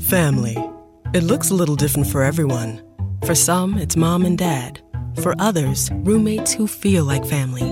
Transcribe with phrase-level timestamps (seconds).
[0.00, 0.56] Family.
[1.12, 2.82] It looks a little different for everyone.
[3.24, 4.80] For some, it's mom and dad.
[5.22, 7.68] For others, roommates who feel like family.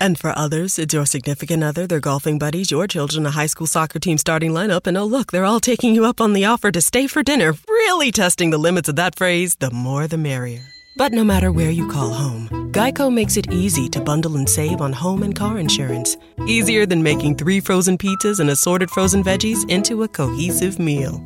[0.00, 3.66] And for others, it's your significant other, their golfing buddies, your children, a high school
[3.66, 6.70] soccer team starting lineup, and oh, look, they're all taking you up on the offer
[6.70, 10.62] to stay for dinner, really testing the limits of that phrase the more the merrier.
[10.96, 14.80] But no matter where you call home, Geico makes it easy to bundle and save
[14.80, 16.16] on home and car insurance.
[16.46, 21.20] Easier than making three frozen pizzas and assorted frozen veggies into a cohesive meal.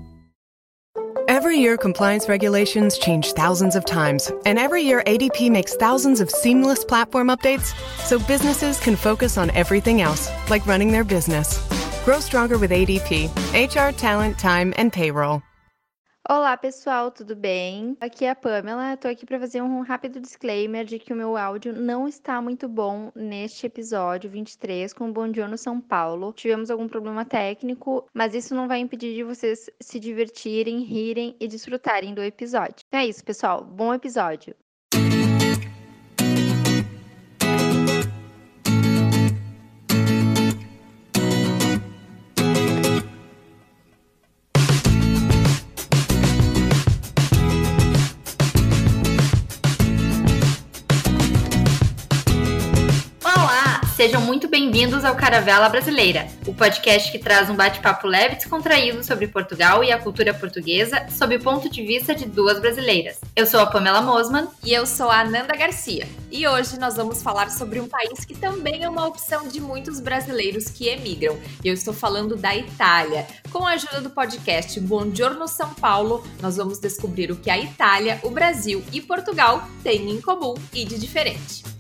[1.39, 6.33] Every year, compliance regulations change thousands of times, and every year, ADP makes thousands of
[6.33, 11.47] seamless platform updates so businesses can focus on everything else, like running their business.
[12.05, 15.41] Grow stronger with ADP HR, talent, time, and payroll.
[16.31, 17.97] Olá, pessoal, tudo bem?
[18.03, 18.93] Aqui é a Pamela.
[18.93, 22.69] Estou aqui para fazer um rápido disclaimer de que o meu áudio não está muito
[22.69, 26.35] bom neste episódio 23 com o Bom Dia no São Paulo.
[26.35, 31.49] Tivemos algum problema técnico, mas isso não vai impedir de vocês se divertirem, rirem e
[31.49, 32.85] desfrutarem do episódio.
[32.93, 33.65] É isso, pessoal.
[33.65, 34.55] Bom episódio.
[53.99, 59.03] Sejam muito bem-vindos ao Caravela Brasileira, o podcast que traz um bate-papo leve e descontraído
[59.03, 63.19] sobre Portugal e a cultura portuguesa sob o ponto de vista de duas brasileiras.
[63.35, 66.07] Eu sou a Pamela Mosman e eu sou a Ananda Garcia.
[66.31, 69.99] E hoje nós vamos falar sobre um país que também é uma opção de muitos
[69.99, 71.37] brasileiros que emigram.
[71.65, 73.27] Eu estou falando da Itália.
[73.51, 78.21] Com a ajuda do podcast Buongiorno São Paulo, nós vamos descobrir o que a Itália,
[78.23, 81.78] o Brasil e Portugal têm em comum e de diferente.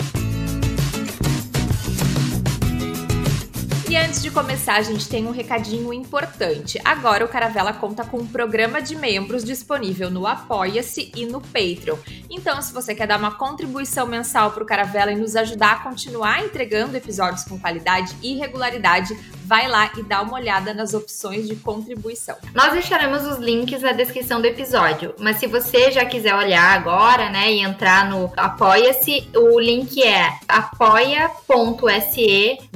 [3.98, 6.80] Antes de começar, a gente tem um recadinho importante.
[6.84, 11.96] Agora o Caravela conta com um programa de membros disponível no Apoia-se e no Patreon.
[12.30, 15.78] Então, se você quer dar uma contribuição mensal para o Caravela e nos ajudar a
[15.80, 21.48] continuar entregando episódios com qualidade e regularidade, vai lá e dá uma olhada nas opções
[21.48, 22.36] de contribuição.
[22.54, 27.30] Nós deixaremos os links na descrição do episódio, mas se você já quiser olhar agora,
[27.30, 31.38] né, e entrar no Apoia-se, o link é apoia.se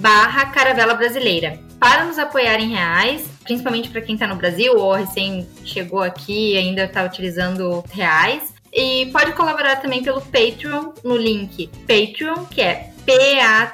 [0.01, 1.61] barra Caravela Brasileira.
[1.79, 6.53] Para nos apoiar em reais, principalmente para quem está no Brasil ou recém chegou aqui
[6.53, 12.63] e ainda está utilizando reais, e pode colaborar também pelo Patreon no link Patreon, que
[12.63, 13.73] é p-a-t-r-e-o-n.com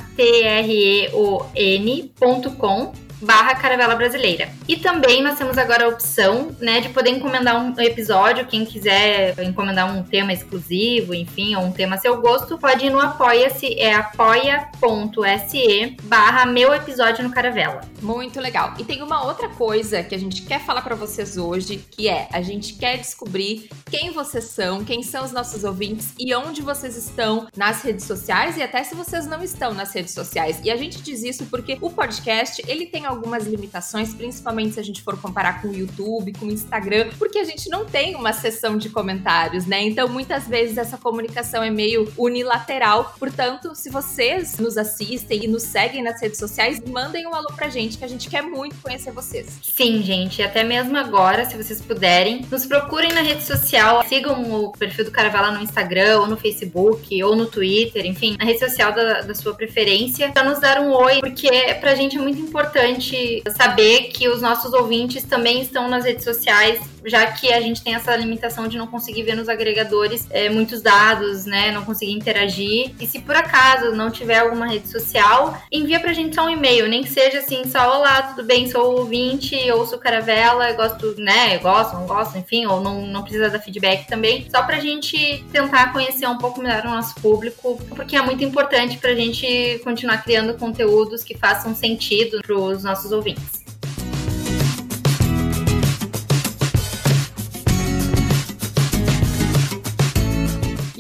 [3.21, 4.49] barra Caravela Brasileira.
[4.67, 9.35] E também nós temos agora a opção, né, de poder encomendar um episódio, quem quiser
[9.43, 13.79] encomendar um tema exclusivo, enfim, ou um tema a seu gosto, pode ir no Apoia-se,
[13.79, 17.81] é apoia.se barra meu episódio no Caravela.
[18.03, 18.75] Muito legal.
[18.79, 22.29] E tem uma outra coisa que a gente quer falar para vocês hoje, que é,
[22.33, 26.97] a gente quer descobrir quem vocês são, quem são os nossos ouvintes e onde vocês
[26.97, 30.61] estão nas redes sociais e até se vocês não estão nas redes sociais.
[30.63, 34.83] E a gente diz isso porque o podcast, ele tem algumas limitações, principalmente se a
[34.83, 38.33] gente for comparar com o YouTube, com o Instagram, porque a gente não tem uma
[38.33, 39.83] sessão de comentários, né?
[39.83, 43.15] Então, muitas vezes essa comunicação é meio unilateral.
[43.19, 47.69] Portanto, se vocês nos assistem e nos seguem nas redes sociais, mandem um alô pra
[47.69, 49.59] gente, que a gente quer muito conhecer vocês.
[49.63, 54.73] Sim, gente, até mesmo agora, se vocês puderem, nos procurem na rede social, sigam o
[54.73, 58.93] perfil do Caravela no Instagram, ou no Facebook, ou no Twitter, enfim, na rede social
[58.93, 61.49] da, da sua preferência, para nos dar um oi, porque
[61.81, 66.25] pra gente é muito importante importante saber que os nossos ouvintes também estão nas redes
[66.25, 70.49] sociais, já que a gente tem essa limitação de não conseguir ver nos agregadores é,
[70.49, 71.71] muitos dados, né?
[71.71, 72.95] Não conseguir interagir.
[73.01, 76.89] E se por acaso não tiver alguma rede social, envia pra gente só um e-mail,
[76.89, 81.59] nem que seja assim, só olá, tudo bem, sou ouvinte, ouço Caravela, gosto, né?
[81.59, 85.93] Gosto, não gosto, enfim, ou não, não precisa dar feedback também, só pra gente tentar
[85.93, 90.55] conhecer um pouco melhor o nosso público, porque é muito importante pra gente continuar criando
[90.55, 93.68] conteúdos que façam sentido pros nossos ouvintes.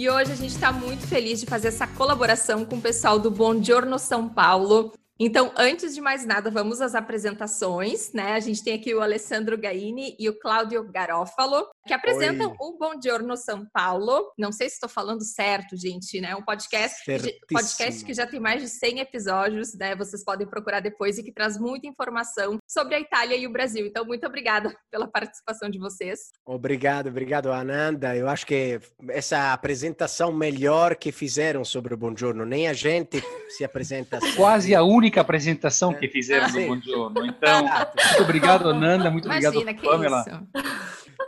[0.09, 3.31] E hoje a gente está muito feliz de fazer essa colaboração com o pessoal do
[3.31, 4.91] Bom Giorno São Paulo.
[5.20, 8.35] Então, antes de mais nada, vamos às apresentações, né?
[8.35, 12.56] A gente tem aqui o Alessandro Gaini e o Cláudio Garófalo, que apresentam Oi.
[12.61, 14.32] o Bom Giorno São Paulo.
[14.38, 16.37] Não sei se estou falando certo, gente, né?
[16.37, 17.03] Um podcast,
[17.50, 19.97] podcast que já tem mais de 100 episódios, né?
[19.97, 23.87] Vocês podem procurar depois e que traz muita informação sobre a Itália e o Brasil.
[23.87, 26.31] Então, muito obrigada pela participação de vocês.
[26.47, 28.14] Obrigado, obrigado, Ananda.
[28.14, 28.79] Eu acho que
[29.09, 34.37] essa apresentação melhor que fizeram sobre o Bom Giorno, nem a gente se apresenta assim.
[34.37, 37.27] Quase a única única apresentação que fizeram ah, do Bom Giorno.
[37.27, 40.25] Então, muito obrigado, Nanda, muito Imagina, obrigado, Pamela.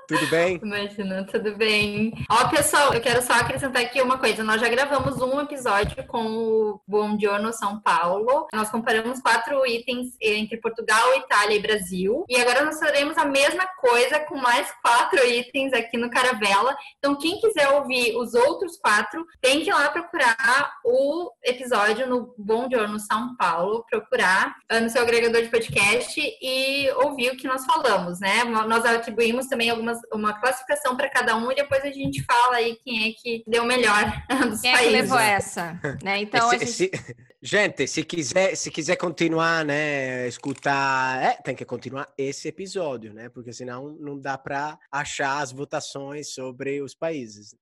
[0.06, 0.58] Tudo bem?
[0.62, 2.12] Imagina, tudo bem.
[2.28, 4.42] Ó, pessoal, eu quero só acrescentar aqui uma coisa.
[4.42, 8.48] Nós já gravamos um episódio com o Bom Giorno São Paulo.
[8.52, 12.25] Nós comparamos quatro itens entre Portugal, Itália e Brasil.
[12.28, 16.76] E agora nós faremos a mesma coisa com mais quatro itens aqui no Caravela.
[16.98, 22.34] Então, quem quiser ouvir os outros quatro, tem que ir lá procurar o episódio no
[22.36, 27.46] Bom Giorno São Paulo, procurar ah, no seu agregador de podcast e ouvir o que
[27.46, 28.44] nós falamos, né?
[28.44, 32.77] Nós atribuímos também algumas uma classificação para cada um e depois a gente fala aí
[32.85, 34.05] quem é que deu melhor
[34.49, 34.87] dos quem países.
[34.87, 36.21] é que levou essa, né?
[36.21, 36.73] Então se, gente...
[36.73, 36.91] Se,
[37.43, 43.29] gente, se quiser, se quiser continuar, né, escutar, é, tem que continuar esse episódio, né?
[43.29, 47.55] Porque senão não dá para achar as votações sobre os países.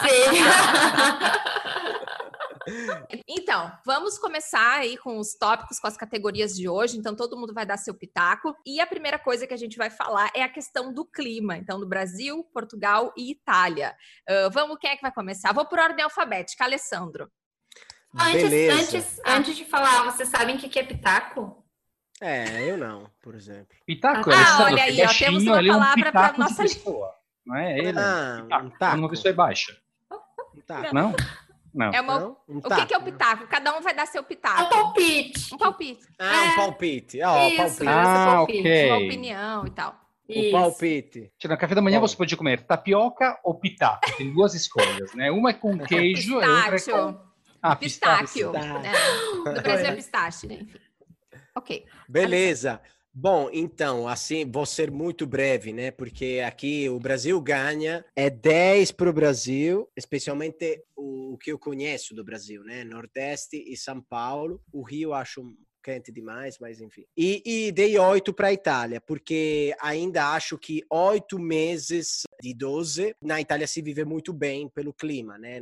[0.00, 0.40] Sim.
[3.26, 6.98] Então, vamos começar aí com os tópicos, com as categorias de hoje.
[6.98, 8.54] Então, todo mundo vai dar seu pitaco.
[8.66, 11.56] E a primeira coisa que a gente vai falar é a questão do clima.
[11.56, 13.94] Então, do Brasil, Portugal e Itália.
[14.28, 15.52] Uh, vamos, quem é que vai começar?
[15.52, 16.64] Vou por ordem alfabética.
[16.64, 17.30] Alessandro.
[18.18, 21.64] Antes, antes, antes de falar, vocês sabem o que é pitaco?
[22.20, 23.68] É, eu não, por exemplo.
[23.86, 27.14] Pitaco, ah, olha aí, ó, temos uma palavra um para nossa pessoa.
[27.46, 27.98] Não é ele?
[27.98, 28.98] Ah, um taco.
[28.98, 29.76] Uma pessoa é baixa.
[30.54, 30.94] Um taco.
[30.94, 31.12] Não?
[31.12, 31.16] Não.
[31.92, 32.20] É uma...
[32.20, 32.36] Não?
[32.48, 33.46] Um o que, que, é o pitaco?
[33.46, 34.68] Cada um vai dar seu Um pitaco.
[34.70, 35.54] palpite.
[35.54, 36.06] Um palpite.
[36.18, 36.56] Ah, um É.
[36.56, 37.22] palpite.
[37.22, 37.88] Ah, Isso, palpite.
[37.88, 38.58] Ah, palpite.
[38.60, 38.90] ok.
[38.90, 39.90] Uma opinião e tal.
[40.28, 40.50] O Isso.
[40.52, 41.32] palpite.
[41.44, 42.06] No café da manhã Bom.
[42.08, 44.00] você pode comer tapioca ou pitaco.
[44.16, 45.30] Tem duas escolhas, né?
[45.30, 47.30] Uma é com queijo e outra é com...
[47.62, 48.52] Ah, Pistáquio.
[48.52, 48.86] Pistáquio.
[49.46, 49.54] É.
[49.54, 50.54] No Brasil é pistache, né?
[50.62, 50.78] Enfim.
[51.54, 51.84] Ok.
[52.08, 52.80] Beleza.
[53.12, 55.90] Bom, então, assim, vou ser muito breve, né?
[55.90, 62.14] Porque aqui o Brasil ganha, é 10 para o Brasil, especialmente o, que eu conheço
[62.14, 62.84] do Brasil, né?
[62.84, 64.62] Nordeste e São Paulo.
[64.72, 65.42] O Rio acho
[65.82, 67.04] quente demais, mas enfim.
[67.16, 73.14] E, e dei 8 para a Itália, porque ainda acho que oito meses de 12,
[73.22, 75.60] na Itália se vive muito bem pelo clima, né?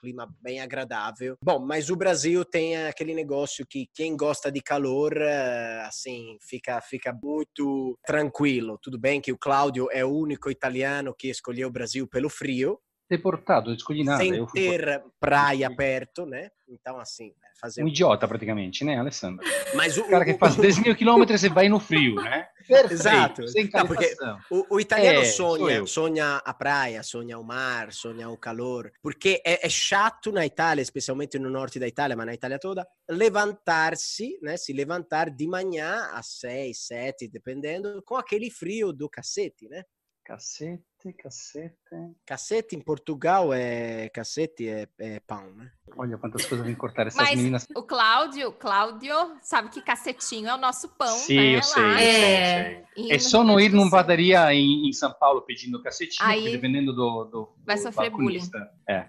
[0.00, 1.36] Clima bem agradável.
[1.44, 6.80] Bom, mas o Brasil tem aquele negócio que quem gosta de calor, eh, assim, fica,
[6.80, 8.78] fica muito tranquilo.
[8.82, 12.80] Tudo bem que o Cláudio é o único italiano que escolheu o Brasil pelo frio,
[13.10, 14.22] Deportato, não escolhi nada.
[14.22, 16.48] sem Eu fui ter praia perto, né?
[16.68, 17.82] Então, assim, fazer...
[17.82, 19.44] um idiota praticamente, né, Alessandro?
[19.74, 22.46] Mas o, O cara que o- faz 10 mil quilômetros e vai no frio, né?
[22.68, 23.48] Perfeito, Exato.
[23.48, 24.14] Sem Não, porque-.
[24.48, 29.42] O, o italiano É, sonha, sonha a praia, sonha o mar, sonha o calor, porque
[29.44, 34.38] é, é chato na Itália, especialmente no norte da Itália, mas na Itália toda, levantar-se,
[34.40, 39.82] né, se levantar de manhã às seis, sete, dependendo, com aquele frio do cacete, né?
[40.34, 41.74] Cacete, cacete.
[42.24, 45.72] Cacete em Portugal é cacete é, é pão, né?
[45.96, 47.66] Olha quantas coisas vêm cortar essas Mas meninas.
[47.74, 49.12] o Cláudio, Cláudio,
[49.42, 51.56] sabe que cacetinho é o nosso pão, Sim, né?
[51.56, 51.98] eu sei, eu lá.
[51.98, 52.84] sei, eu É.
[52.94, 53.10] sei.
[53.10, 53.90] É no só não ir do num Sul.
[53.90, 58.70] padaria em, em São Paulo pedindo cacetinho, Aí- dependendo do, do, Vai do sofrer balconista.
[58.88, 59.08] É,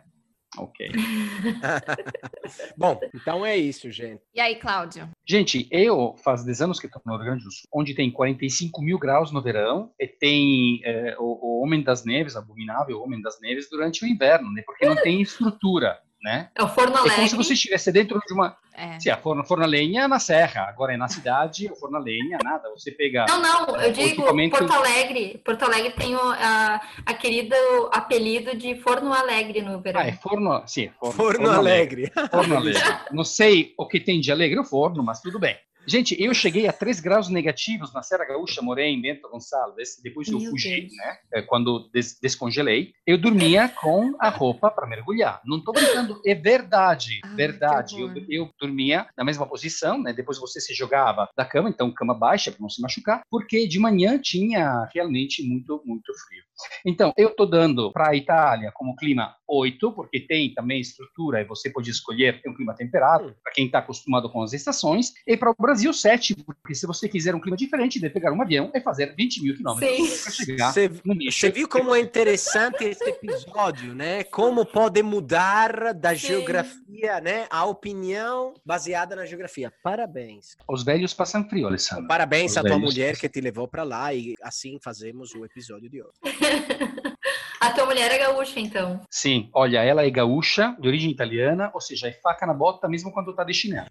[0.58, 0.92] ok.
[2.78, 4.22] Bom, então é isso, gente.
[4.34, 5.10] E aí, Cláudio?
[5.26, 8.82] Gente, eu faz 10 anos que estou no Rio Grande do Sul, onde tem 45
[8.82, 13.40] mil graus no verão e tem é, o, o Homem das Neves, abominável Homem das
[13.42, 14.62] Neves, durante o inverno, né?
[14.66, 16.50] Porque não tem estrutura, né?
[16.56, 17.30] É o Forno É como Alegre.
[17.30, 18.56] se você estivesse dentro de uma...
[18.74, 19.00] É.
[19.00, 22.00] Sim, a forno, forno a lenha na serra, agora é na cidade, o forno a
[22.00, 23.26] lenha, nada, você pega...
[23.28, 25.42] Não, não, eu digo equipamento- Porto Alegre.
[25.44, 27.56] Porto Alegre tem o a, a querido
[27.92, 30.00] apelido de Forno Alegre no verão.
[30.00, 32.12] Ah, é forno, sim, é forno, Forno Alegre.
[32.32, 32.82] Forno alegre.
[33.12, 35.58] Não sei o que tem de alegre o forno, mas tudo bem.
[35.88, 40.28] Gente, eu cheguei a 3 graus negativos na Serra Gaúcha, morei em Bento Gonçalves, depois
[40.28, 40.96] eu Meu fugi, Deus.
[40.96, 41.18] né?
[41.34, 45.42] É, Quando des descongelei, eu dormia com a roupa para mergulhar.
[45.44, 48.00] Não estou brincando, é verdade, Ai, verdade.
[48.00, 50.14] Eu, eu dormia na mesma posição, né?
[50.14, 53.80] Depois você se jogava da cama, então cama baixa para não se machucar, porque de
[53.80, 56.44] manhã tinha realmente muito, muito frio.
[56.86, 61.44] Então, eu estou dando para a Itália como clima 8, porque tem também estrutura e
[61.46, 63.34] você pode escolher, tem um clima temperado, Hum.
[63.44, 67.08] para quem está acostumado com as estações, e para o Brasil 7, porque se você
[67.08, 70.74] quiser um clima diferente, deve pegar um avião e fazer 20 mil quilômetros para chegar
[70.74, 71.40] Você no nicho.
[71.40, 74.26] você viu como é interessante esse episódio, né?
[74.26, 76.28] Como pode mudar da Sim.
[76.28, 77.48] geografia, né?
[77.50, 79.72] A opinião baseada na geografia.
[79.82, 80.58] Parabéns.
[80.68, 82.06] Os velhos passam frio, Alessandro.
[82.06, 85.46] Parabéns Os à tua mulher passam- que te levou para lá e assim fazemos o
[85.46, 86.12] episódio de hoje.
[87.62, 89.00] A tua mulher é gaúcha, então.
[89.08, 93.12] Sim, olha, ela é gaúcha, de origem italiana, ou seja, é faca na bota mesmo
[93.14, 93.86] quando tá de chinelo.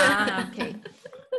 [0.00, 0.76] Ah, ok.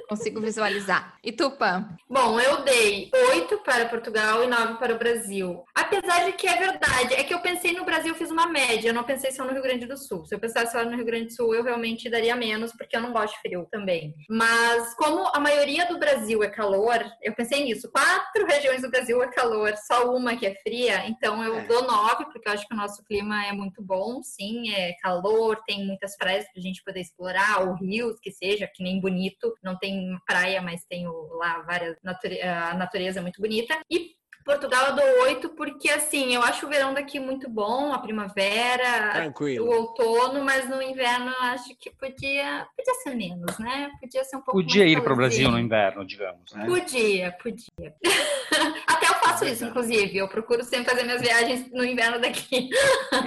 [0.10, 1.20] Consigo visualizar.
[1.24, 1.88] E tu, Pan?
[2.10, 5.64] Bom, eu dei oito para Portugal e nove para o Brasil.
[5.76, 8.94] Apesar de que é verdade, é que eu pensei no Brasil, fiz uma média, eu
[8.94, 10.26] não pensei só no Rio Grande do Sul.
[10.26, 13.02] Se eu pensasse só no Rio Grande do Sul, eu realmente daria menos, porque eu
[13.02, 14.16] não gosto de frio também.
[14.28, 17.92] Mas como a maioria do Brasil é calor, eu pensei nisso.
[17.92, 21.66] Quatro regiões do Brasil é calor, só uma que é fria, então eu É.
[21.68, 25.62] dou nove, porque eu acho que o nosso clima é muito bom, sim, é calor,
[25.68, 29.78] tem muitas praias pra gente poder explorar, ou rios, que seja, que nem bonito, não
[29.78, 33.78] tem praia, mas tem o- lá várias, nature- a natureza é muito bonita.
[33.90, 38.00] E Portugal eu dou oito, porque assim, eu acho o verão daqui muito bom, a
[38.00, 39.68] primavera, o Tranquilo.
[39.70, 43.92] outono, mas no inverno eu acho que podia, podia ser menos, né?
[44.02, 46.52] Podia ser um pouco Podia mais ir para o Brasil no inverno, digamos.
[46.54, 46.66] Né?
[46.66, 47.94] Podia, podia.
[48.88, 50.18] Até faço isso, inclusive.
[50.18, 52.70] Eu procuro sempre fazer minhas viagens no inverno daqui.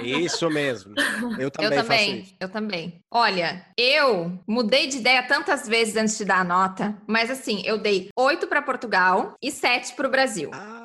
[0.03, 0.93] Isso mesmo.
[1.39, 3.01] Eu também, eu também, eu também.
[3.11, 7.77] Olha, eu mudei de ideia tantas vezes antes de dar a nota, mas assim, eu
[7.77, 10.51] dei oito para Portugal e sete para o Brasil.
[10.53, 10.82] Ah,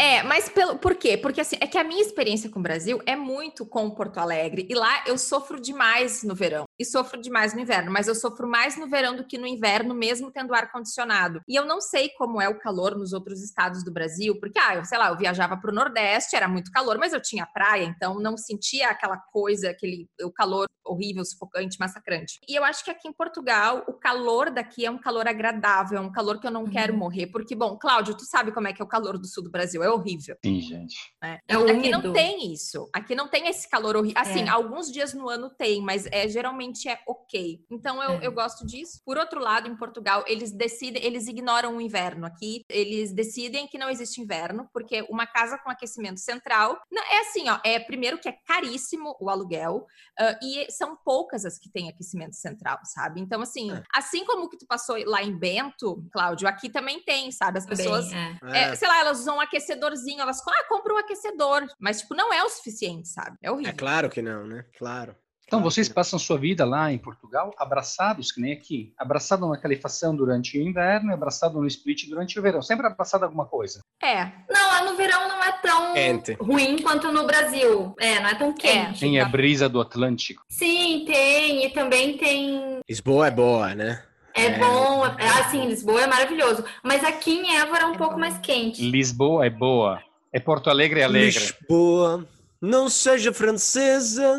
[0.00, 1.18] É, mas pelo, por quê?
[1.18, 4.66] Porque assim, é que a minha experiência com o Brasil é muito com Porto Alegre.
[4.70, 6.64] E lá eu sofro demais no verão.
[6.78, 7.92] E sofro demais no inverno.
[7.92, 11.42] Mas eu sofro mais no verão do que no inverno, mesmo tendo ar-condicionado.
[11.46, 14.40] E eu não sei como é o calor nos outros estados do Brasil.
[14.40, 17.20] Porque, ah, eu sei lá, eu viajava para o Nordeste, era muito calor, mas eu
[17.20, 22.40] tinha praia, então não sentia aquela coisa, aquele o calor horrível, sufocante, massacrante.
[22.48, 26.00] E eu acho que aqui em Portugal, o calor daqui é um calor agradável, é
[26.00, 26.70] um calor que eu não Uhum.
[26.70, 27.26] quero morrer.
[27.26, 29.82] Porque, bom, Cláudio, tu sabe como é que é o calor do sul do Brasil,
[29.82, 30.36] é horrível.
[30.44, 30.96] Sim, gente.
[31.22, 31.38] né?
[31.48, 32.88] É Aqui não tem isso.
[32.92, 34.20] Aqui não tem esse calor horrível.
[34.20, 34.48] Assim, É.
[34.48, 37.64] alguns dias no ano tem, mas é geralmente é ok.
[37.70, 38.26] Então eu, É.
[38.26, 39.00] eu gosto disso.
[39.04, 42.26] Por outro lado, em Portugal, eles decidem, eles ignoram o inverno.
[42.26, 47.20] Aqui, eles decidem que não existe inverno, porque uma casa com aquecimento central não, é
[47.20, 47.58] assim, ó.
[47.64, 49.86] É primeiro que é caríssimo o aluguel,
[50.18, 53.20] ah, e são poucas as que têm aquecimento central, sabe?
[53.20, 53.82] Então, assim, É.
[53.94, 57.58] assim como que tu passou lá em Bento, Cláudio, aqui também tem, sabe?
[57.58, 58.58] As pessoas Bem, é.
[58.58, 59.40] é, é, sei lá, elas usam um
[59.80, 63.36] aquecedorzinho, elas ah, compram um aquecedor, mas tipo, não é o suficiente, sabe?
[63.42, 63.70] É horrível.
[63.72, 64.64] é claro que não, né?
[64.78, 65.14] Claro.
[65.46, 68.94] Então, vocês passam sua vida lá em Portugal abraçados, que nem aqui.
[68.96, 72.62] Abraçado na calefação durante o inverno e abraçado no split durante o verão.
[72.62, 73.80] Sempre abraçado a alguma coisa.
[74.00, 76.34] É, Não, lá no verão não é tão Quente.
[76.34, 77.96] ruim quanto no Brasil.
[77.98, 79.00] É, não é tão quente.
[79.00, 79.28] Tem a tá.
[79.28, 80.44] brisa do Atlântico.
[80.48, 81.66] Sim, tem.
[81.66, 82.78] E também tem.
[82.88, 84.04] Lisboa é boa, né?
[84.40, 84.58] É, É.
[84.58, 85.06] bom.
[85.06, 86.64] É, assim, Lisboa é maravilhoso.
[86.82, 88.20] Mas aqui em Évora é um É pouco bom.
[88.20, 88.82] mais quente.
[88.88, 90.02] Lisboa é boa.
[90.32, 91.38] É Porto Alegre é alegre.
[91.40, 92.26] Lisboa,
[92.62, 94.38] não seja francesa.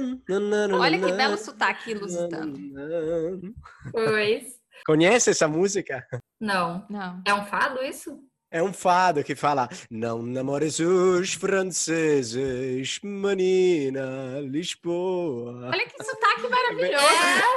[0.74, 2.54] olha que belo sotaque ilusitano.
[3.92, 4.44] Pois.
[4.86, 6.06] Conhece essa música?
[6.40, 6.86] Não.
[6.90, 7.22] Não.
[7.26, 8.18] É um fado isso?
[8.54, 15.70] É um fado que fala Não namores os franceses, menina, Lisboa.
[15.70, 17.06] Olha que sotaque maravilhoso.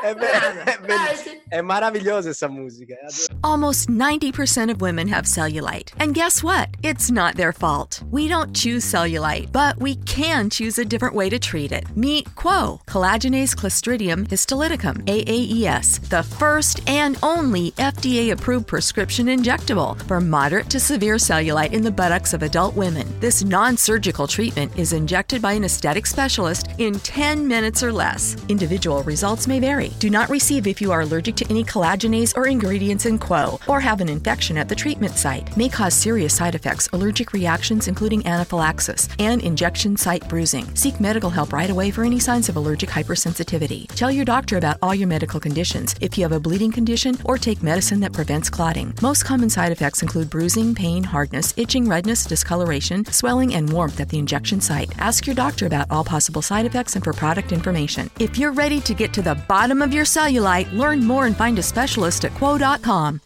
[0.05, 2.95] É, be- é be- é maravilhosa essa música.
[3.43, 5.93] Almost 90% of women have cellulite.
[5.99, 6.69] And guess what?
[6.85, 8.01] It's not their fault.
[8.13, 11.85] We don't choose cellulite, but we can choose a different way to treat it.
[11.97, 20.21] Meet Quo, collagenase Clostridium histolyticum, AAES, the first and only FDA approved prescription injectable for
[20.21, 23.09] moderate to severe cellulite in the buttocks of adult women.
[23.21, 28.37] This non surgical treatment is injected by an aesthetic specialist in 10 minutes or less.
[28.49, 29.91] Individual results may vary.
[29.99, 33.81] Do not receive if you are allergic to any collagenase or ingredients in Quo or
[33.81, 35.57] have an infection at the treatment site.
[35.57, 40.67] May cause serious side effects, allergic reactions, including anaphylaxis, and injection site bruising.
[40.75, 43.87] Seek medical help right away for any signs of allergic hypersensitivity.
[43.95, 47.39] Tell your doctor about all your medical conditions if you have a bleeding condition or
[47.39, 48.93] take medicine that prevents clotting.
[49.01, 54.09] Most common side effects include bruising, pain, hardness, itching, redness, discoloration, swelling, and warmth at
[54.09, 54.93] the injection site.
[54.99, 58.11] Ask your doctor about all possible side effects and for product information.
[58.19, 61.59] If you're ready to get to the bottom of your cellulite, learn more and find
[61.59, 63.21] a specialist at quo.com.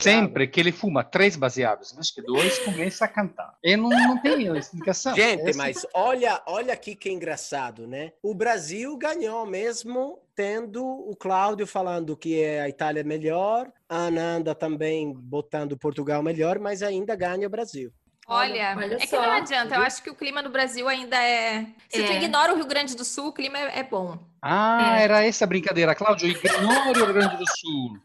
[0.00, 3.54] Sempre que ele fuma três baseados, menos que dois, começa a cantar.
[3.64, 5.12] E não, não tem explicação.
[5.16, 8.12] Gente, Essa- mas olha, olha aqui que engraçado, né?
[8.22, 14.54] O Brasil ganhou mesmo tendo o Cláudio falando que é a Itália melhor, a Ananda
[14.54, 17.90] também botando Portugal melhor, mas ainda ganha o Brasil.
[18.28, 19.20] Olha, Olha é que só.
[19.20, 19.74] não adianta.
[19.74, 21.66] Eu acho que o clima no Brasil ainda é.
[21.88, 22.22] Se tu É.
[22.22, 24.16] ignora o Rio Grande do Sul, o clima é, é bom.
[24.40, 25.02] Ah, É.
[25.02, 25.92] era essa a brincadeira.
[25.92, 27.98] Cláudio, ignore o Rio Grande do Sul.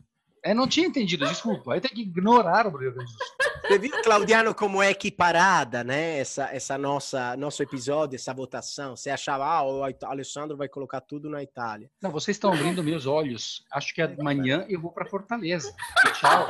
[0.43, 1.75] Eu não tinha entendido, desculpa.
[1.75, 3.27] Aí tem que ignorar o Rio Grande do Sul.
[3.61, 6.19] Você viu, Claudiano, como é equiparada, né?
[6.19, 8.95] Essa, essa nossa nosso episódio, essa votação.
[8.95, 11.89] Você achava, ah, o Alessandro vai colocar tudo na Itália.
[12.01, 13.63] Não, vocês estão abrindo meus olhos.
[13.71, 15.73] Acho que amanhã eu vou para Fortaleza.
[16.05, 16.47] E tchau.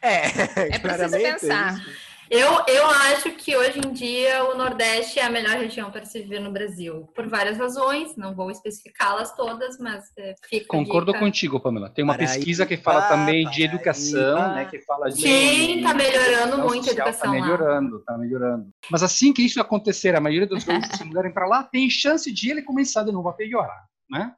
[0.00, 1.74] É, É preciso claramente pensar.
[1.74, 2.13] isso.
[2.30, 6.20] Eu, eu acho que hoje em dia o Nordeste é a melhor região para se
[6.22, 11.18] viver no Brasil, por várias razões, não vou especificá-las todas, mas é, fica Concordo dica.
[11.24, 11.90] contigo, Pamela.
[11.90, 14.54] Tem uma Paraíba, pesquisa que fala também de educação, Paraíba.
[14.54, 14.64] né?
[14.66, 15.20] Que fala de.
[15.20, 17.40] Sim, tá melhorando muito a social, educação Tá lá.
[17.44, 18.68] melhorando, tá melhorando.
[18.90, 22.32] Mas assim que isso acontecer, a maioria dos países se mudarem para lá, tem chance
[22.32, 24.32] de ele começar de novo a piorar, né?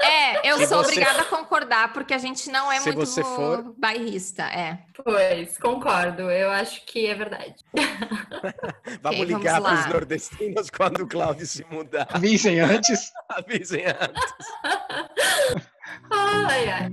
[0.00, 3.06] É, eu Se sou você- obrigada a concordar, porque a gente não é Se muito
[3.06, 4.78] você for- bairrista, é.
[5.04, 7.54] Pois, concordo, eu acho que é verdade.
[9.00, 12.06] Vamos Ok, ligar vamos para os nordestinos quando o Cláudio se mudar.
[12.10, 13.12] Avisem antes.
[13.30, 14.34] Avisem antes.
[16.10, 16.88] Ai, ai.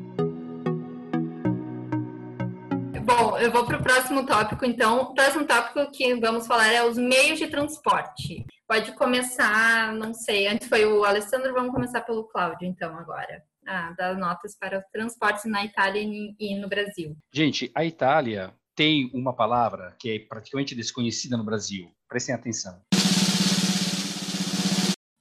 [3.03, 5.01] Bom, eu vou para o próximo tópico, então.
[5.01, 8.45] O próximo tópico que vamos falar é os meios de transporte.
[8.69, 13.43] Pode começar, não sei, antes foi o Alessandro, vamos começar pelo Cláudio, então, agora.
[13.65, 16.03] Ah, das notas para os transportes na Itália
[16.39, 17.17] e no Brasil.
[17.33, 21.91] Gente, a Itália tem uma palavra que é praticamente desconhecida no Brasil.
[22.07, 22.79] Prestem atenção.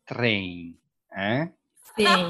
[0.05, 0.79] Trem.
[1.11, 1.49] É?
[1.97, 2.05] Sim.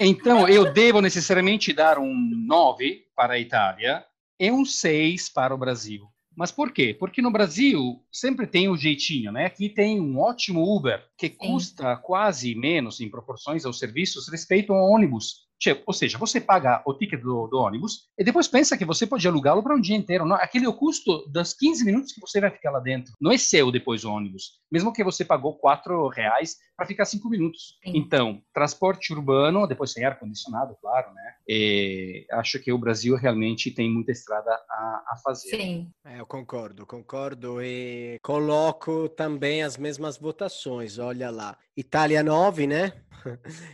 [0.00, 2.12] Então, eu devo necessariamente dar um
[2.44, 4.04] 9 para a Itália
[4.36, 6.11] e um 6 para o Brasil.
[6.36, 6.94] Mas por quê?
[6.98, 9.46] Porque no Brasil sempre tem um jeitinho, né?
[9.46, 14.90] Aqui tem um ótimo Uber que custa quase menos em proporções aos serviços respeito ao
[14.90, 15.46] ônibus.
[15.62, 19.06] Tipo, ou seja, você paga o ticket do, do ônibus e depois pensa que você
[19.06, 20.26] pode alugá-lo para um dia inteiro.
[20.26, 23.12] Não, aquele é o custo dos 15 minutos que você vai ficar lá dentro.
[23.20, 24.54] Não é seu depois o ônibus.
[24.72, 27.78] Mesmo que você pagou 4 reais para ficar 5 minutos.
[27.84, 27.92] Sim.
[27.94, 31.34] Então, transporte urbano, depois sem ar-condicionado, claro, né?
[31.46, 35.50] E acho que o Brasil realmente tem muita estrada a, a fazer.
[35.50, 35.92] Sim.
[36.04, 40.98] É, eu concordo, concordo e coloco também as mesmas votações.
[40.98, 42.92] Olha lá, Itália 9, né?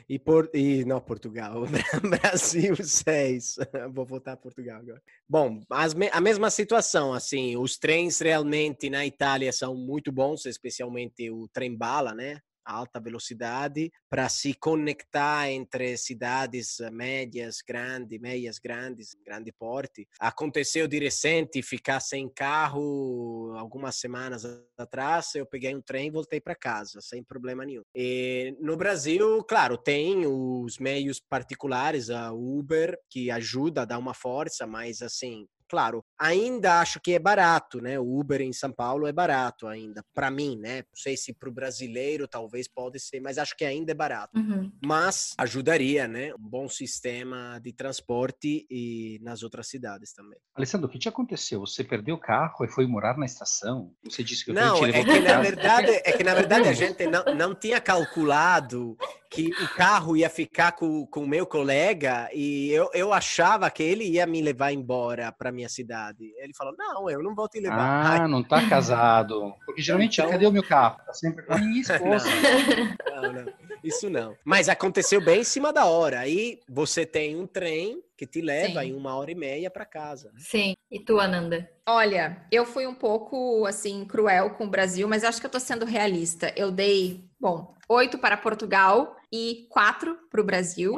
[0.09, 1.65] E, por, e não, Portugal,
[2.03, 3.57] Brasil 6.
[3.93, 5.03] Vou votar Portugal agora.
[5.29, 11.31] Bom, as a mesma situação, assim, os trens realmente na Itália são muito bons, especialmente
[11.31, 12.41] o trem bala, né?
[12.71, 20.07] Alta velocidade, para se conectar entre cidades eh, médias, grandes, meias grandes, grande porte.
[20.21, 24.45] Aconteceu de recente ficar sem carro algumas semanas
[24.77, 27.83] atrás, eu peguei um trem e voltei para casa, sem problema nenhum.
[27.95, 34.15] E no Brasil, claro, tem os meios particulares, a Uber, que ajuda a dar uma
[34.15, 37.99] força, mas assim, claro, ainda acho que é barato, né?
[37.99, 40.79] O Uber em São Paulo é barato ainda, para mim, né?
[40.79, 44.39] Não sei se para o brasileiro talvez pode ser, mas acho que ainda é barato.
[44.39, 44.71] Uhum.
[44.85, 46.35] Mas ajudaria, né?
[46.35, 50.39] Um bom sistema de transporte e nas outras cidades também.
[50.55, 51.61] Alessandro, o que te aconteceu?
[51.61, 53.93] Você perdeu o carro e foi morar na estação?
[54.05, 56.73] Você disse que eu Não, te é que na verdade, é que na verdade a
[56.73, 58.97] gente não, não tinha calculado
[59.31, 63.83] que o carro ia ficar com com o meu colega e eu, eu achava que
[63.83, 66.33] ele ia me levar embora para minha cidade.
[66.39, 67.79] Ele falou: "Não, eu não vou te levar".
[67.79, 69.53] Ah, Ai, não tá casado.
[69.67, 70.99] Porque geralmente, Então- cadê o meu carro?
[71.05, 72.29] Tá sempre com a minha esposa.
[73.15, 74.37] não, não, isso não.
[74.45, 76.21] Mas aconteceu bem em cima da hora.
[76.21, 78.89] Aí você tem um trem que te leva Sim.
[78.89, 80.33] em uma hora e meia para casa.
[80.39, 80.75] Sim.
[80.91, 81.69] E tu, Ananda?
[81.87, 85.61] Olha, eu fui um pouco assim cruel com o Brasil, mas acho que eu tô
[85.61, 86.53] sendo realista.
[86.57, 90.95] Eu dei, bom, oito para Portugal e quatro para o Brasil.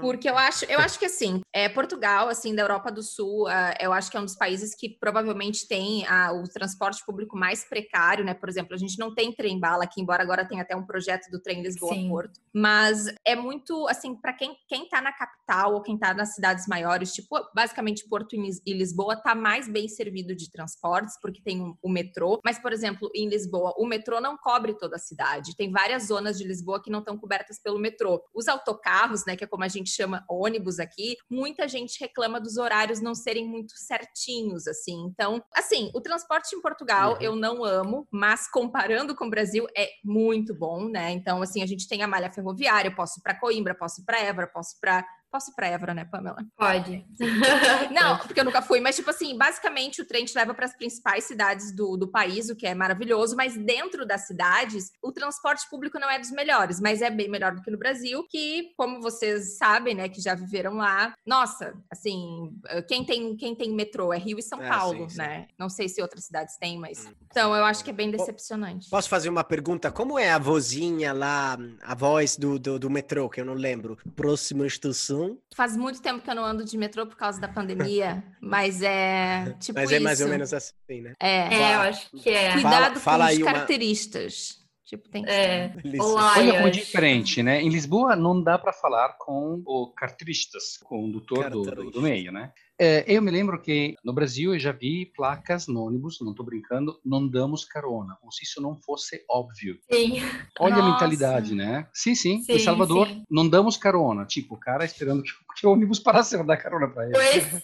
[0.00, 3.74] Porque eu acho, eu acho que assim, é, Portugal, assim, da Europa do Sul, ah,
[3.80, 7.64] eu acho que é um dos países que provavelmente tem ah, o transporte público mais
[7.64, 8.34] precário, né?
[8.34, 11.30] Por exemplo, a gente não tem trem bala aqui, embora agora tenha até um projeto
[11.30, 11.62] do trem Sim.
[11.62, 12.40] Lisboa-Porto.
[12.52, 16.66] Mas é muito, assim, para quem, quem tá na capital ou quem tá nas cidades
[16.66, 21.60] maiores, tipo, basicamente Porto e Lis- Lisboa, tá mais bem servido de transportes, porque tem
[21.62, 22.40] o- o metrô.
[22.44, 25.56] Mas, por exemplo, em Lisboa, o metrô não cobre toda a cidade.
[25.56, 28.22] Tem várias zonas de Lisboa que não estão cobertas pelo metrô.
[28.42, 32.56] Os autocarros, né, que é como a gente chama ônibus aqui, muita gente reclama dos
[32.56, 35.04] horários não serem muito certinhos, assim.
[35.06, 37.18] Então, assim, o transporte em Portugal Uhum.
[37.20, 41.12] eu não amo, mas comparando com o Brasil é muito bom, né?
[41.12, 44.04] Então, assim, a gente tem a malha ferroviária, eu posso ir para Coimbra, posso ir
[44.04, 46.44] para Évora, posso ir para Posso ir pra Évora, né, Pamela?
[46.56, 47.06] Pode.
[47.90, 50.76] Não, porque eu nunca fui, mas, tipo assim, basicamente o trem te leva para as
[50.76, 55.68] principais cidades do, do país, o que é maravilhoso, mas dentro das cidades, o transporte
[55.70, 59.00] público não é dos melhores, mas é bem melhor do que no Brasil, que, como
[59.00, 62.52] vocês sabem, né, que já viveram lá, nossa, assim,
[62.86, 65.18] quem tem, quem tem metrô é Rio e São Ah, Paulo, sim, sim.
[65.18, 65.46] né?
[65.58, 67.06] Não sei se outras cidades têm, mas.
[67.06, 68.90] Hum, Então, eu acho que é bem decepcionante.
[68.90, 69.90] Posso fazer uma pergunta?
[69.90, 73.96] Como é a vozinha lá, a voz do, do, do metrô, que eu não lembro?
[74.14, 75.21] Próxima estação.
[75.54, 79.54] Faz muito tempo que eu não ando de metrô por causa da pandemia, mas é
[79.60, 79.94] tipo Mas isso.
[79.94, 81.14] é mais ou menos assim, né?
[81.20, 81.54] É.
[81.54, 82.52] É, eu acho que é.
[82.52, 84.62] Cuidado fala com os aí uma- caracteristas.
[84.84, 85.72] Tipo, tem que É.
[85.98, 87.62] Olha como é diferente, né?
[87.62, 92.30] Em Lisboa não dá para falar com o carteiristas, com o condutor do, do, meio,
[92.30, 92.52] né?
[92.84, 96.44] É, eu me lembro que no Brasil eu já vi placas no ônibus, não estou
[96.44, 99.78] brincando, não damos carona, como se isso não fosse óbvio.
[99.88, 100.20] Sim.
[100.58, 100.88] Olha Nossa.
[100.88, 101.86] a mentalidade, né?
[101.94, 102.42] Sim, sim.
[102.42, 103.22] Sim, em Salvador, sim.
[103.30, 104.24] não damos carona.
[104.24, 107.12] Tipo, o cara esperando que, que o ônibus parasse para dar carona para ele.
[107.12, 107.62] Pois.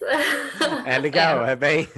[0.87, 1.88] É legal, é, bem,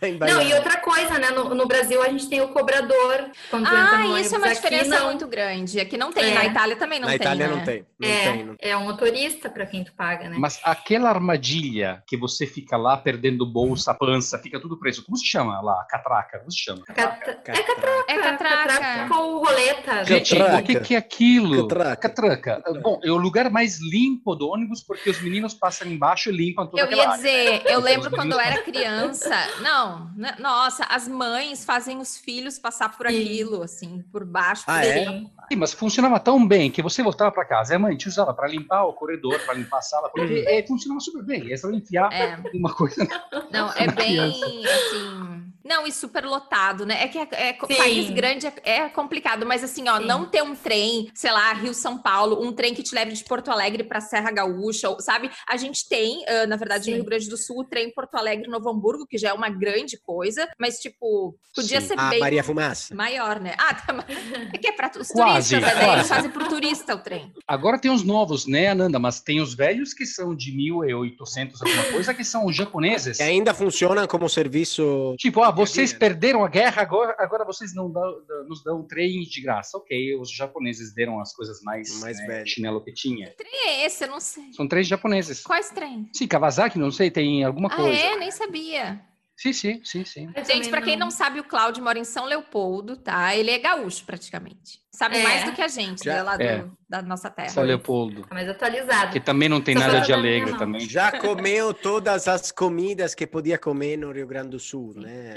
[0.00, 1.30] bem Não, e outra coisa, né?
[1.30, 4.46] No, no Brasil a gente tem o cobrador quando entra Ah, no isso é uma
[4.46, 5.06] Aqui, diferença não.
[5.06, 5.78] muito grande.
[5.80, 6.34] Aqui não tem, É.
[6.34, 7.20] na Itália também não Na tem.
[7.20, 7.56] Itália né?
[7.56, 8.44] não tem, não é, tem.
[8.44, 8.56] Não.
[8.58, 10.36] é um motorista para quem tu paga, né?
[10.38, 15.04] Mas aquela armadilha que você fica lá perdendo bolsa, pança, fica tudo preso.
[15.04, 15.84] Como se chama lá?
[15.88, 16.38] Catraca.
[16.38, 16.82] Como se chama?
[16.84, 18.04] Cata- Catraca.
[18.08, 18.72] É catraca.
[18.72, 19.14] É catraca.
[19.16, 20.04] ou roleta.
[20.04, 20.58] Gente, Catraca.
[20.60, 21.68] o que, que é aquilo?
[21.68, 22.08] Catraca.
[22.08, 22.62] Catraca.
[22.82, 26.66] Bom, é o lugar mais limpo do ônibus porque os meninos passam embaixo e limpam
[26.66, 27.16] toda Eu ia área.
[27.16, 29.36] dizer, eu lembro Os quando eu era criança.
[29.62, 34.64] Não, nossa, as mães fazem os filhos passar por aquilo, assim, por baixo.
[34.66, 35.22] Ah, por é?
[35.50, 38.32] Sim, mas funcionava tão bem que você voltava para casa e a mãe te usava
[38.32, 41.52] para limpar o corredor, para limpar a sala, porque é, funcionava super bem.
[41.52, 43.04] É só enfiar É, uma coisa.
[43.50, 44.46] não, é bem criança.
[44.46, 45.52] assim.
[45.64, 47.02] Não, e super lotado, né?
[47.04, 50.06] É que é, é- país grande é, é complicado, mas assim, ó, Sim.
[50.06, 53.24] não ter um trem, sei lá, Rio São Paulo, um trem que te leve de
[53.24, 55.30] Porto Alegre para Serra Gaúcha, ou- sabe?
[55.48, 56.90] A gente tem, ah, na verdade, Sim.
[56.92, 59.48] no Rio Grande do Sul, o trem Porto Alegre Novo Hamburgo, que já é uma
[59.50, 61.88] grande coisa, mas tipo, podia Sim.
[61.88, 62.94] ser A bem Maria Fumaça.
[62.94, 63.54] maior, né?
[63.58, 64.04] Ah, tá,
[64.52, 65.60] é que é para os Quase, turistas, né?
[65.60, 66.08] Daí Eles quase.
[66.08, 67.32] fazem pro turista o trem.
[67.46, 68.98] Agora tem os novos, né, Ananda?
[68.98, 73.16] Mas tem os velhos que são de 1800 alguma coisa, que são os japoneses.
[73.18, 75.14] Que ainda funcionam como serviço.
[75.18, 79.20] Tipo, ah, vocês perderam a guerra, agora, agora vocês não dão- dão- nos dão trem
[79.22, 79.76] de graça.
[79.78, 83.32] Ok, os japoneses deram as coisas mais, Mais né, chinelo que tinha.
[83.36, 84.04] Trem é esse?
[84.04, 84.52] Eu não sei.
[84.52, 85.42] São três japoneses.
[85.42, 86.08] Quais trem?
[86.12, 87.98] Sim, Kawasaki, não sei, tem alguma Ah, coisa.
[87.98, 88.16] é?
[88.16, 89.00] Nem sabia.
[89.40, 90.30] Sim, sim, sim, sim.
[90.36, 93.34] Eu Gente, pra quem não sabe, o Cláudio mora em São Leopoldo, tá?
[93.34, 94.80] Ele é gaúcho, praticamente.
[94.92, 95.22] Sabe É.
[95.22, 96.66] mais do que a gente, Já- né, lá do- é.
[96.86, 97.48] da nossa terra.
[97.48, 98.20] São Leopoldo.
[98.28, 99.12] Tá mais atualizado.
[99.12, 100.80] Que também não tem Só nada de alegre também.
[100.86, 105.32] Já comeu todas as comidas que podia comer no Rio Grande do Sul, né?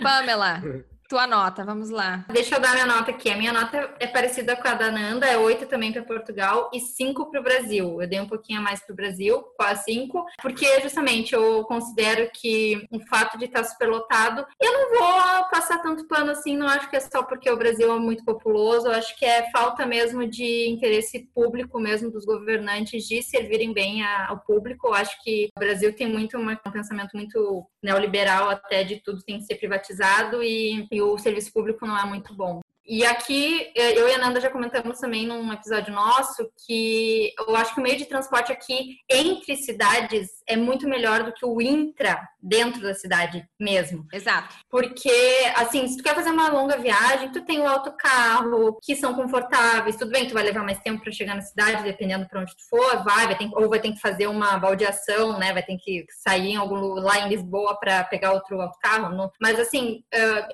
[0.00, 0.62] Pamela,
[1.10, 2.24] tua nota, vamos lá.
[2.32, 3.28] Deixa eu dar minha nota aqui.
[3.30, 6.78] A minha nota é parecida com a da Nanda, é 8 também para Portugal e
[6.78, 8.00] 5 para o Brasil.
[8.00, 12.30] Eu dei um pouquinho a mais para o Brasil, quase 5, porque justamente eu considero
[12.32, 16.88] que o fato de estar superlotado, eu não vou passar tanto pano assim, não acho
[16.88, 20.24] que é só porque o Brasil é muito populoso, eu acho que é falta mesmo
[20.28, 24.86] de interesse público mesmo dos governantes de servirem bem a- ao público.
[24.86, 29.20] Eu acho que o Brasil tem muito uma- um pensamento muito neoliberal até de tudo
[29.24, 32.60] tem que ser privatizado e, e o serviço público não é muito bom.
[32.86, 37.54] E aqui, eh, eu e a Nanda já comentamos também num episódio nosso que eu
[37.54, 41.60] acho que o meio de transporte aqui entre cidades é muito melhor do que o
[41.60, 44.06] intra dentro da cidade mesmo.
[44.12, 44.54] Exato.
[44.70, 45.10] Porque,
[45.56, 49.96] assim, se tu quer fazer uma longa viagem, tu tem o autocarro, que são confortáveis,
[49.96, 52.62] tudo bem, tu vai levar mais tempo para chegar na cidade, dependendo para onde tu
[52.68, 55.52] for, vai, vai ter, ou vai ter que fazer uma baldeação, né?
[55.52, 59.14] Vai ter que sair em algum lá em Lisboa para pegar outro autocarro.
[59.14, 60.02] não- Mas assim,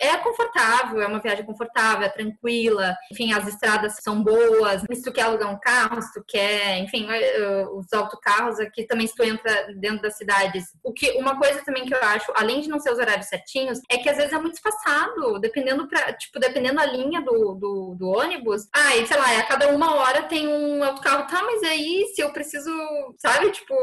[0.01, 4.83] é confortável, é uma viagem confortável, é tranquila, enfim, as estradas são boas.
[4.93, 9.07] Se tu quer alugar um carro, se tu quer, enfim, eh, os autocarros aqui também,
[9.07, 10.65] se tu entra dentro das cidades.
[10.83, 13.81] O que, uma coisa também que eu acho, além de não ser os horários certinhos,
[13.91, 17.97] é que às vezes é muito espaçado, dependendo pra, tipo, dependendo da linha do, do,
[17.99, 18.69] do ônibus.
[18.73, 22.21] Ah, e sei lá, a cada uma hora tem um autocarro, tá, mas aí se
[22.21, 22.71] eu preciso,
[23.19, 23.75] sabe, tipo,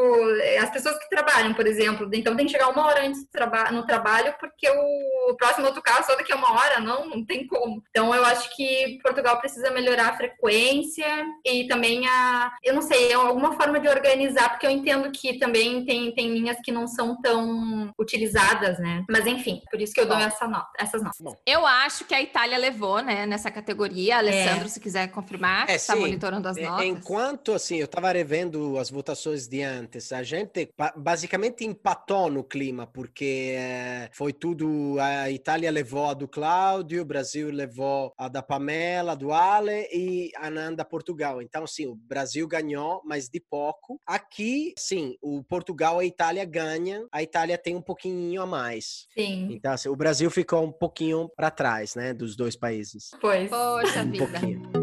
[0.61, 3.85] as pessoas que trabalham, por exemplo, então tem que chegar uma hora antes traba no
[3.85, 7.81] trabalho, porque o próximo autocarro só daqui a uma hora, não, não tem como.
[7.89, 11.07] Então eu acho que Portugal precisa melhorar a frequência
[11.45, 15.37] e também a, eu não sei, é alguma forma de organizar, porque eu entendo que
[15.37, 19.03] também tem, tem linhas que não são tão utilizadas, né?
[19.09, 20.23] Mas enfim, por isso que eu dou Bom.
[20.23, 21.19] essa nota, essas notas.
[21.45, 24.17] Eu acho que a Itália levou, né, nessa categoria.
[24.17, 26.85] Alessandro, se quiser confirmar, É, está monitorando as É, notas.
[26.85, 32.43] Enquanto assim, eu estava revendo as votações de antes, a gente ba- basicamente empatou no
[32.43, 34.97] clima, porque eh, foi tudo.
[34.99, 40.29] A Itália levou a do Cláudio, o Brasil levou a da Pamela, do Ale e
[40.37, 41.41] a Nanda Portugal.
[41.41, 43.99] Então, sim, o Brasil ganhou, mas de pouco.
[44.07, 49.07] Aqui, sim, o Portugal e a Itália ganham, a Itália tem um pouquinho a mais.
[49.17, 53.11] Sim, Então, assim, o Brasil ficou um pouquinho para trás, né, dos dois países.
[53.21, 53.49] pois.
[53.49, 54.25] Poxa Um vida.
[54.27, 54.82] pouquinho.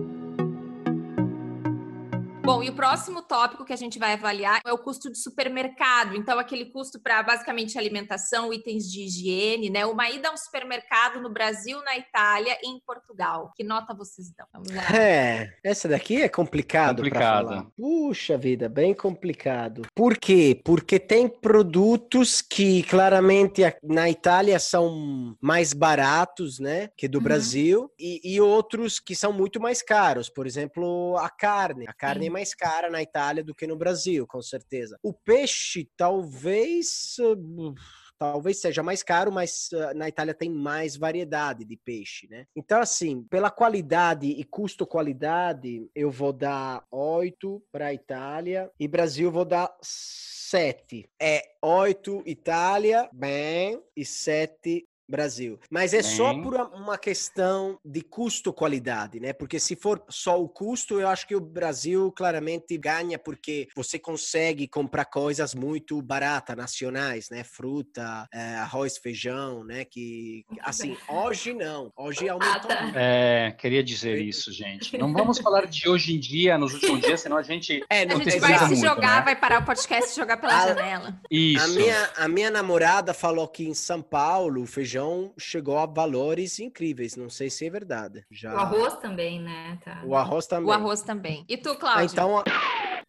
[2.53, 6.17] Bom, e o próximo tópico que a gente vai avaliar é o custo de supermercado.
[6.17, 9.87] Então, aquele custo para basicamente alimentação, itens de higiene, né?
[9.87, 13.53] Uma ida a um supermercado no Brasil, na Itália e em Portugal.
[13.57, 14.47] Que nota vocês dão?
[14.53, 14.83] Vamos lá.
[14.97, 17.49] É, essa daqui é complicado para Complicada.
[17.49, 17.67] falar.
[17.77, 19.83] Puxa vida, bem complicado.
[19.95, 20.61] Por quê?
[20.65, 27.25] Porque tem produtos que claramente na Itália são mais baratos, né, que do Uhum.
[27.25, 30.29] Brasil, e, e outros que são muito mais caros.
[30.29, 31.87] Por exemplo, a carne.
[31.87, 34.99] A carne é mais mais cara na Itália do que no Brasil, com certeza.
[35.03, 37.17] O peixe, talvez.
[37.21, 37.75] uh,
[38.19, 42.45] Talvez seja mais caro, mas uh, na Itália tem mais variedade de peixe, né?
[42.55, 49.33] Então, assim, pela qualidade e custo-qualidade, eu vou dar 8 para a Itália e Brasil
[49.33, 51.09] vou dar 7.
[51.19, 55.59] É 8 Itália, bem, e 7 Brasil.
[55.71, 56.43] Mas é só Bem.
[56.43, 59.33] por a- uma questão de custo-qualidade, né?
[59.33, 63.99] Porque se for só o custo, eu acho que o Brasil claramente ganha porque você
[63.99, 67.45] consegue comprar coisas muito baratas, nacionais, né?
[67.45, 69.85] Fruta, eh, arroz, feijão, né?
[69.85, 71.93] Que, assim, hoje não.
[71.97, 72.71] Hoje aumentou.
[72.83, 72.97] Muito.
[72.99, 74.97] É, queria dizer isso, gente.
[74.97, 77.85] Não vamos falar de hoje em dia, nos últimos dias, senão a gente.
[77.91, 79.23] É, A não gente tem vai se muito, jogar, né?
[79.25, 81.21] vai parar o podcast e jogar pela Ah, janela.
[81.31, 81.65] Isso.
[81.65, 85.00] A minha, a minha namorada falou que em São Paulo o feijão
[85.39, 87.17] chegou a valores incríveis.
[87.17, 88.25] Não sei se é verdade.
[88.31, 88.55] Já...
[88.55, 89.79] O arroz também, né?
[89.85, 90.03] Tá.
[90.05, 90.69] O arroz também.
[90.69, 91.45] O arroz também.
[91.49, 92.07] E tu, Ah, Cláudio?
[92.13, 92.43] então,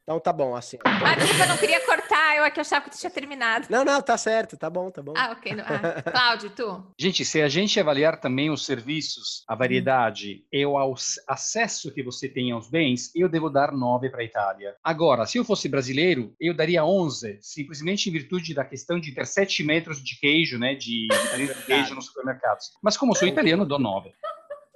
[0.04, 0.78] então tá bom, assim.
[0.84, 3.68] Ah, desculpa, eu não queria cortar, eu é que achava que tu tinha terminado.
[3.70, 5.14] Não, não, tá certo, tá bom, tá bom.
[5.16, 5.54] Ah, ok.
[5.62, 6.02] ah.
[6.12, 6.84] Cláudio, tu?
[7.00, 10.76] Gente, se a gente avaliar também os serviços, a variedade e o
[11.28, 14.76] acesso que você tem aos bens, eu devo dar 9 para a Itália.
[14.84, 19.26] Agora, se eu fosse brasileiro, eu daria 11, simplesmente em virtude da questão de ter
[19.26, 22.72] 7 metros de queijo, né, de, de queijo nos supermercados.
[22.82, 24.12] Mas como eu sou italiano, eu dou 9.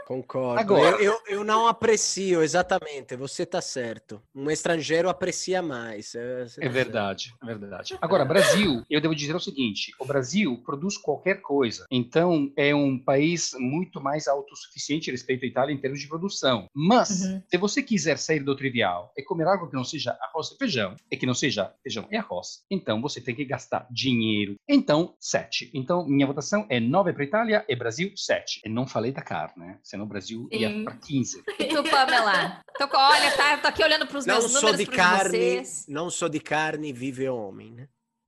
[0.06, 0.60] Concordo.
[0.60, 3.15] Agora- Eu, eu, eu não aprecio, exatamente.
[3.15, 4.22] Você tá certo.
[4.36, 6.13] Um estrangeiro aprecia mais.
[6.15, 7.98] É, É tá verdade, é verdade.
[8.02, 13.00] Agora, Brasil, eu devo dizer o seguinte: o Brasil produz qualquer coisa, então é um
[13.00, 16.68] país muito mais autossuficiente respeito à Itália em termos de produção.
[16.74, 17.41] Mas, Uhum.
[17.50, 20.96] se você quiser sair do trivial e comer algo que não seja arroz e feijão,
[21.12, 24.56] e que não seja feijão e arroz, então você tem que gastar dinheiro.
[24.68, 25.72] Então, 7.
[25.74, 28.62] Então, minha votação é 9 para Itália e Brasil 7.
[28.65, 29.80] E não falei da carne, né?
[29.95, 30.84] Senão o Brasil ia Sim.
[30.84, 31.43] para 15.
[31.58, 32.62] E tu, Pamela?
[32.77, 35.86] Tô, olha, tá, tô aqui olhando pros Não meus sou números de carne, vocês.
[35.88, 37.88] não sou de carne, vive homem, né?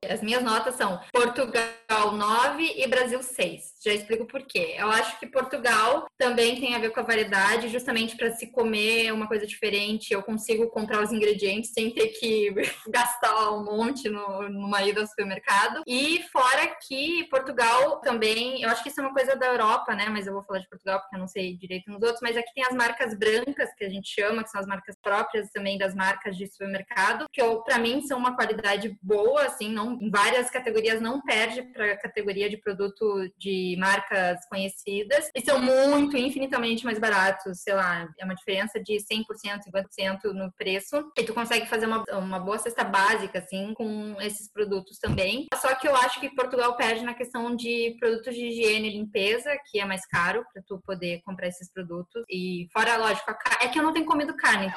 [0.09, 3.75] As minhas notas são Portugal 9 e Brasil 6.
[3.83, 4.75] Já explico por quê.
[4.77, 9.11] Eu acho que Portugal também tem a ver com a variedade, justamente para se comer
[9.13, 12.53] uma coisa diferente, eu consigo comprar os ingredientes sem ter que
[12.89, 15.83] gastar um monte no, numa ida ao supermercado.
[15.87, 20.07] E fora que Portugal também, eu acho que isso é uma coisa da Europa, né?
[20.09, 22.53] Mas eu vou falar de Portugal porque eu não sei direito nos outros, mas aqui
[22.53, 25.93] tem as marcas brancas que a gente chama, que são as marcas próprias também das
[25.93, 31.01] marcas de supermercado, que para mim são uma qualidade boa, assim, não em várias categorias
[31.01, 36.99] não perde para a categoria de produto de marcas conhecidas e são muito infinitamente mais
[36.99, 39.25] baratos, sei lá, é uma diferença de 100%,
[39.67, 41.11] 50% no preço.
[41.17, 45.47] E tu consegue fazer uma, uma boa cesta básica assim com esses produtos também.
[45.55, 49.57] Só que eu acho que Portugal perde na questão de produtos de higiene e limpeza,
[49.69, 52.23] que é mais caro para tu poder comprar esses produtos.
[52.29, 53.31] E fora, lógico,
[53.61, 54.71] é que eu não tenho comido carne.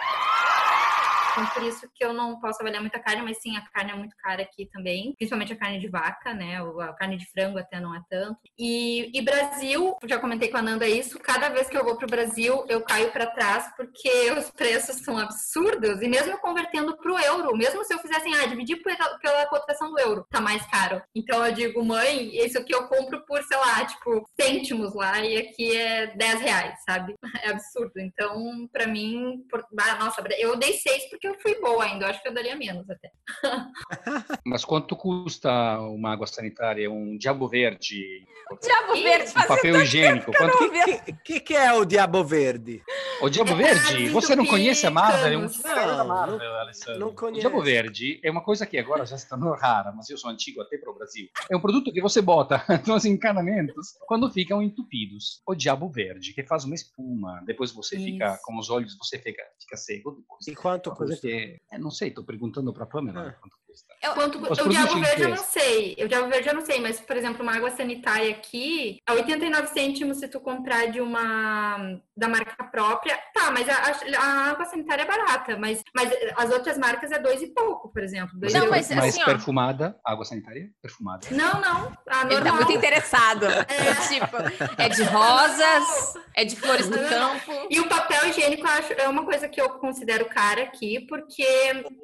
[1.31, 3.95] Então, por isso que eu não posso avaliar muita carne, mas sim, a carne é
[3.95, 5.14] muito cara aqui também.
[5.16, 6.59] Principalmente a carne de vaca, né?
[6.81, 8.38] A carne de frango até não é tanto.
[8.59, 12.07] E, e Brasil, já comentei com a Nanda isso, cada vez que eu vou pro
[12.07, 16.03] Brasil, eu caio para trás, porque os preços são absurdos.
[16.03, 19.99] E mesmo convertendo pro euro, mesmo se eu fizesse, ah, dividir pela, pela cotação do
[19.99, 21.03] euro, tá mais caro.
[21.14, 25.37] Então eu digo, mãe, isso aqui eu compro por, sei lá, tipo, cêntimos lá, e
[25.37, 27.14] aqui é 10 reais, sabe?
[27.43, 27.93] É absurdo.
[27.97, 29.64] Então, pra mim, por...
[29.79, 32.06] ah, nossa, eu dei 6 porque eu fui boa ainda.
[32.06, 33.11] Eu acho que eu daria menos até.
[34.44, 38.26] Mas quanto custa uma água sanitária, um diabo verde?
[38.61, 40.33] Diabo verde Um fazendo papel higiênico?
[40.33, 40.64] Quanto...
[40.64, 42.83] O que, que, que é o Diabo Verde?
[43.22, 44.09] O Diabo É Verde?
[44.09, 45.33] Você não conhece a Marvel?
[45.33, 45.48] É um
[45.96, 47.00] Não, Marvel, Alessandro.
[47.00, 47.40] não O conheço.
[47.40, 50.61] Diabo Verde é uma coisa que agora já se tornou rara, mas eu sou antigo
[50.62, 51.28] até para o Brasil.
[51.50, 55.42] É um produto que você bota nos encanamentos quando ficam entupidos.
[55.46, 57.40] O Diabo Verde, que faz uma espuma.
[57.46, 58.40] Depois você fica Isso.
[58.42, 60.11] com os olhos, você fica, fica seco.
[60.12, 60.48] Depois.
[60.48, 63.60] E quanto Uma que, é, não sei, estou perguntando para a Pamela Ah.
[64.09, 64.55] Quanto custa.
[64.57, 65.97] Quanto, o diabo verde eu não sei.
[66.03, 69.67] O diabo verde eu não sei, mas, por exemplo, uma água sanitária aqui, a 89
[69.69, 73.19] cêntimos se tu comprar de uma da marca própria.
[73.35, 77.19] Tá, mas a, a- a água sanitária é barata, mas, mas as outras marcas é
[77.19, 78.39] dois e pouco, por exemplo.
[78.39, 79.25] Dois Não, mas mais assim, ó.
[79.27, 81.27] perfumada, água sanitária perfumada.
[81.31, 81.93] Não, não.
[82.09, 83.47] A Ele tá muito interessado.
[84.09, 84.37] tipo,
[84.81, 87.67] é de rosas, é de flores do campo.
[87.71, 91.45] E o papel higiênico eu acho, é uma coisa que eu considero cara aqui, porque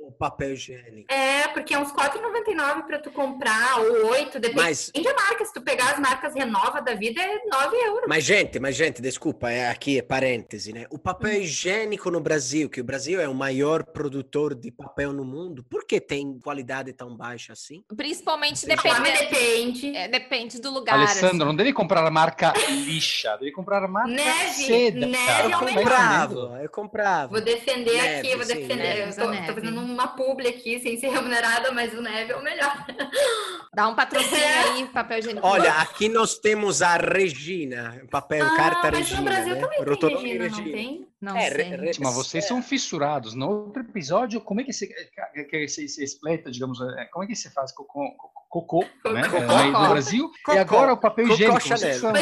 [0.01, 1.13] O papel higiênico.
[1.13, 5.45] é porque é um uns 4,99 para tu comprar, ou 8, depende Mas- da marca.
[5.45, 8.05] Se tu pegar as marcas Renova da vida, é 9 euros.
[8.09, 10.87] Mas, gente, mas, gente, desculpa, é aqui é parêntese, né?
[10.91, 15.25] O papel higiênico no Brasil, que o Brasil é o maior produtor de papel no
[15.25, 17.83] mundo, por que tem qualidade tão baixa assim?
[17.97, 19.05] Principalmente dependendo.
[19.19, 19.97] depende.
[19.97, 20.97] É, depende do lugar.
[20.97, 21.39] Alessandro, assim.
[21.45, 25.07] não deve comprar a marca lixa, deve comprar a marca Neve, seda.
[25.07, 25.43] neve cara.
[25.43, 25.75] é melhor.
[25.75, 27.29] comprava, eu comprava.
[27.33, 28.77] Vou defender Neve, aqui, vou sim, defender.
[28.77, 29.47] neve, eu tô, neve.
[29.47, 32.75] tô fazendo uma publi aqui sem ser remunerada, mas o neve é o melhor.
[33.73, 35.47] Dá um patrocínio aí, papel higiênico.
[35.47, 39.61] Olha, aqui nós temos a Regina, papel carta Ah, mas Regina, no Brasil né?
[39.61, 41.09] também tem Regina, não tem?
[41.21, 41.63] Não É, sei.
[41.65, 43.35] re- re- Mas vocês são fissurados.
[43.35, 44.87] No outro episódio, como é que se,
[45.51, 48.11] que se, se expleta, digamos, é, como é que se faz cocô,
[48.49, 49.23] cocô né?
[49.29, 49.53] Cocô.
[49.53, 50.31] É, no Brasil.
[50.45, 50.57] Cocô.
[50.57, 51.79] E agora o papel Cocô higiênico.
[51.99, 52.13] São,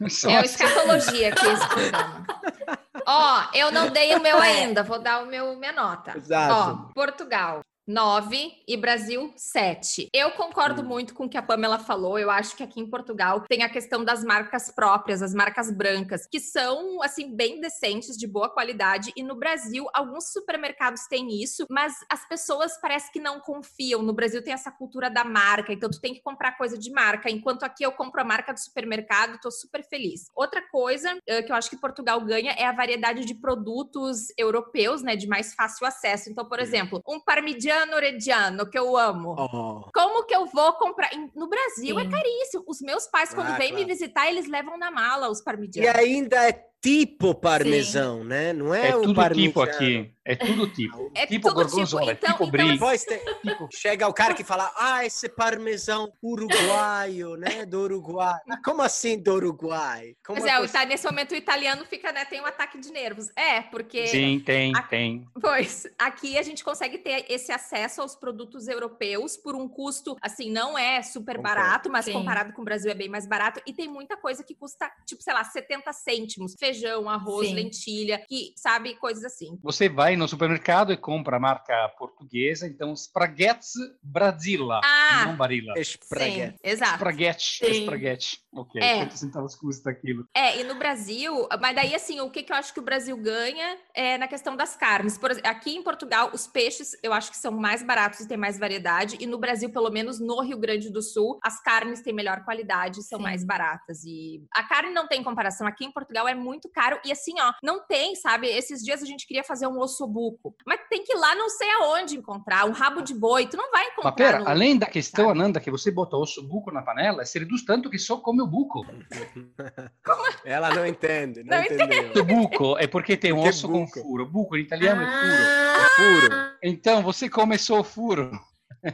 [0.00, 0.64] Mas são É o assim.
[0.64, 2.26] escatologia aqui esse programa.
[3.08, 6.16] Ó, eu não dei o meu ainda, vou dar o meu minha nota.
[6.16, 6.88] Exato.
[6.88, 7.60] Ó, Portugal.
[7.86, 10.08] 9 e Brasil 7.
[10.12, 10.86] Eu concordo Hum.
[10.86, 12.18] muito com o que a Pamela falou.
[12.18, 16.26] Eu acho que aqui em Portugal tem a questão das marcas próprias, as marcas brancas,
[16.26, 19.12] que são assim bem decentes, de boa qualidade.
[19.16, 24.02] E no Brasil, alguns supermercados têm isso, mas as pessoas parece que não confiam.
[24.02, 27.30] No Brasil tem essa cultura da marca, então tu tem que comprar coisa de marca.
[27.30, 30.26] Enquanto aqui eu compro a marca do supermercado, tô super feliz.
[30.34, 35.02] Outra coisa eh, que eu acho que Portugal ganha é a variedade de produtos europeus,
[35.02, 36.28] né, de mais fácil acesso.
[36.30, 39.34] Então, por exemplo, um parmigiano reggiano que eu amo.
[39.38, 41.10] Oh, Como que eu vou comprar?
[41.34, 42.10] No Brasil é Sim.
[42.10, 42.64] caríssimo.
[42.66, 43.88] Os meus pais, quando Ah, vêm me claro.
[43.88, 46.00] visitar, eles levam na mala os E parmigianos.
[46.00, 48.52] ainda é tipo parmesão, né?
[48.52, 50.12] Não é, É o tudo tipo aqui.
[50.24, 51.10] É tudo tipo.
[51.14, 52.72] É tipo tudo tipo, gorgonzola, então- tipo então brie.
[52.72, 53.20] Depois tem-
[53.72, 57.64] chega o cara que fala, ah, esse parmesão uruguaio, né?
[57.64, 58.38] Do Uruguai.
[58.64, 60.14] Como assim do Uruguai?
[60.26, 62.78] Como Pois é, o você- ita- nesse momento o italiano fica, né, tem um ataque
[62.78, 63.28] de nervos.
[63.36, 65.26] É, porque Sim, tem, A- tem.
[65.40, 70.50] Pois, aqui a gente consegue ter esse acesso aos produtos europeus por um custo, assim,
[70.50, 71.42] não é super Concordo.
[71.42, 72.12] barato, mas Sim.
[72.14, 73.60] comparado com o Brasil é bem mais barato.
[73.66, 76.54] E tem muita coisa que custa, tipo, sei lá, 70 cêntimos.
[76.58, 77.54] Feijão, arroz, Sim.
[77.54, 79.58] lentilha, que, sabe, coisas assim.
[79.62, 83.66] Você vai no supermercado e compra a marca portuguesa, então Spaghetti
[84.02, 85.74] Brasila, Ah, não Barilla.
[85.76, 86.52] Espraguete.
[86.52, 86.98] Sim, exato.
[86.98, 88.40] Spaghetti.
[88.54, 88.98] Ok, É.
[88.98, 90.26] quantos centavos custa aquilo?
[90.34, 93.14] É, e no Brasil, mas daí assim, o que, que eu acho que o Brasil
[93.16, 95.18] ganha é na questão das carnes.
[95.18, 98.36] Por exemplo, aqui em Portugal, os peixes eu acho que são mais baratos e tem
[98.38, 99.18] mais variedade.
[99.20, 103.00] E no Brasil, pelo menos no Rio Grande do Sul, as carnes têm melhor qualidade
[103.00, 103.22] e são Sim.
[103.24, 104.02] mais baratas.
[104.04, 105.66] E a carne não tem comparação.
[105.66, 106.98] Aqui em Portugal é muito caro.
[107.04, 108.46] E assim, ó, não tem, sabe?
[108.48, 110.54] Esses dias a gente queria fazer um ossobuco.
[110.66, 112.66] Mas tem que ir lá não sei aonde encontrar.
[112.66, 113.46] Um rabo de boi.
[113.46, 114.04] Tu não vai encontrar.
[114.10, 117.38] Mas pera, no- além da questão, Ananda, que você bota osso buco na panela, se
[117.38, 118.84] reduz tanto que só come o buco.
[120.44, 122.22] Ela não entende, não, Não entendeu.
[122.22, 124.00] O buco é porque tem um Porque osso com buco.
[124.00, 124.26] furo.
[124.26, 125.76] Buco em italiano é furo.
[125.76, 126.36] Ah, Puro.
[126.62, 128.30] Então você come só o furo.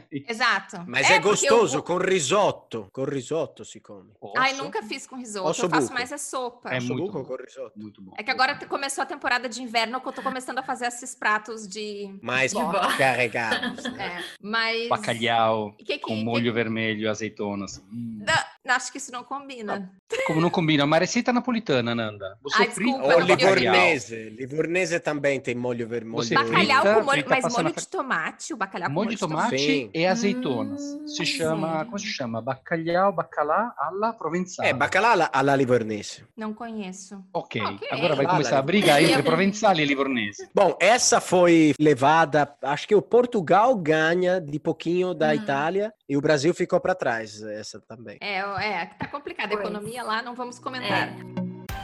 [0.11, 0.83] Exato.
[0.87, 2.89] Mas é, porque gostoso, o- com risoto.
[2.91, 4.11] Com risoto se come.
[4.37, 5.47] Ai, nunca fiz com risoto.
[5.61, 5.93] Eu faço buco.
[5.93, 6.69] mais a sopa.
[6.69, 7.23] É muito bom.
[7.23, 7.71] com risoto.
[7.79, 8.13] Muito bom.
[8.17, 11.13] É que agora começou a temporada de inverno que eu tô começando a fazer esses
[11.15, 12.17] pratos de.
[12.21, 12.53] Mais
[12.97, 13.83] carregados.
[13.99, 14.89] É, mas.
[14.89, 17.77] Bacalhau Que que- com que- molho vermelho e azeitonas.
[17.91, 18.23] Hum.
[18.25, 19.91] Não, acho que isso não combina.
[20.27, 20.85] Como não combina?
[20.85, 22.37] Uma receita napolitana, Nanda.
[22.41, 23.55] Você Ai, frita desculpa, Ou não, o bacalhau.
[23.55, 24.29] livornese.
[24.29, 26.15] Livornese também tem molho vermelho.
[26.15, 27.21] Você molho- frita, Bacalhau com molho.
[27.23, 28.53] frita, Mas molho na de tomate?
[28.53, 29.89] O bacalhau com Molho de tomate Sim.
[29.93, 30.81] e azeitonas.
[30.81, 31.85] Hum, se chama, sim.
[31.85, 32.41] como se chama?
[32.41, 34.69] Bacalhau, bacalá alla provenzale.
[34.69, 36.23] É, bacalhau alla, livornese.
[36.37, 37.23] Não conheço.
[37.33, 37.87] Ok, Ok.
[37.91, 40.47] agora vai começar a briga entre provenzale e livornese.
[40.53, 42.53] Bom, essa foi levada.
[42.61, 45.33] Acho que o Portugal ganha de pouquinho da Hum.
[45.35, 47.41] Itália e o Brasil ficou para trás.
[47.41, 48.17] Essa também.
[48.21, 49.51] É, é, tá complicado.
[49.51, 51.09] A economia lá, não vamos comentar.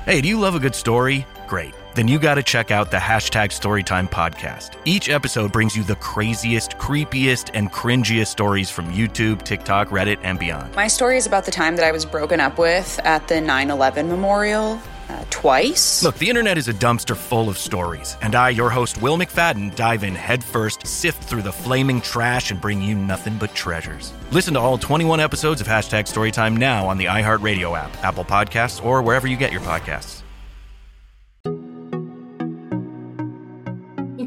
[0.05, 1.25] Hey, do you love a good story?
[1.47, 1.73] Great.
[1.93, 4.75] Then you got to check out the hashtag Storytime podcast.
[4.85, 10.39] Each episode brings you the craziest, creepiest, and cringiest stories from YouTube, TikTok, Reddit, and
[10.39, 10.75] beyond.
[10.75, 13.69] My story is about the time that I was broken up with at the 9
[13.69, 14.79] 11 memorial
[15.09, 16.03] uh, twice.
[16.03, 19.75] Look, the internet is a dumpster full of stories, and I, your host, Will McFadden,
[19.75, 24.13] dive in headfirst, sift through the flaming trash, and bring you nothing but treasures.
[24.31, 28.83] Listen to all 21 episodes of hashtag Storytime now on the iHeartRadio app, Apple Podcasts,
[28.83, 30.23] or wherever you get your podcasts.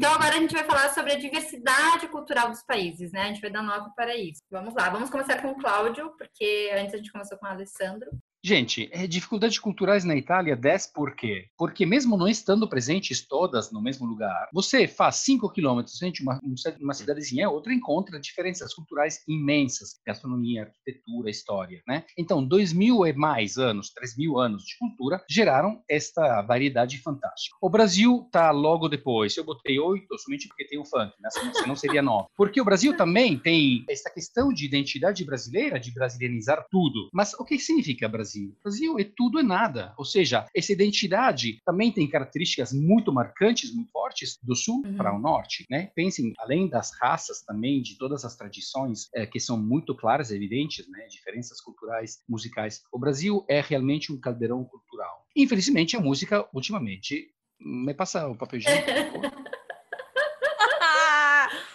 [0.03, 3.21] Então agora a gente vai falar sobre a diversidade cultural dos países, né?
[3.21, 4.41] A gente vai dar nota para isso.
[4.51, 8.09] Vamos lá, vamos começar com o Cláudio, porque antes a gente começou com o Alessandro.
[8.45, 11.45] Gente, é, dificuldades culturais na Itália 10 por quê?
[11.57, 16.41] Porque mesmo não estando presentes todas no mesmo lugar, você faz 5 quilômetros entre uma,
[16.81, 22.03] uma cidadezinha e outra encontra diferenças culturais imensas, gastronomia, arquitetura, história, né?
[22.17, 27.55] Então, dois mil e mais anos, três mil anos de cultura geraram esta variedade fantástica.
[27.61, 29.37] O Brasil tá logo depois.
[29.37, 31.29] Eu botei oito somente porque tem o funk, né?
[31.53, 32.27] Senão seria nove.
[32.35, 37.09] Porque o Brasil também tem essa questão de identidade brasileira, de brasilianizar tudo.
[37.13, 38.32] Mas o que significa Brasil?
[38.63, 39.93] Brasil é tudo e nada.
[39.97, 44.95] Ou seja, essa identidade também tem características muito marcantes, muito fortes, do sul uhum.
[44.95, 45.91] para o norte, né?
[45.95, 50.35] Pensem, além das raças também, de todas as tradições é, que são muito claras e
[50.35, 51.07] evidentes, né?
[51.07, 52.81] Diferenças culturais, musicais.
[52.91, 55.25] O Brasil é realmente um caldeirão cultural.
[55.35, 57.29] Infelizmente, a música, ultimamente,
[57.59, 59.21] me passa o papel higiênico.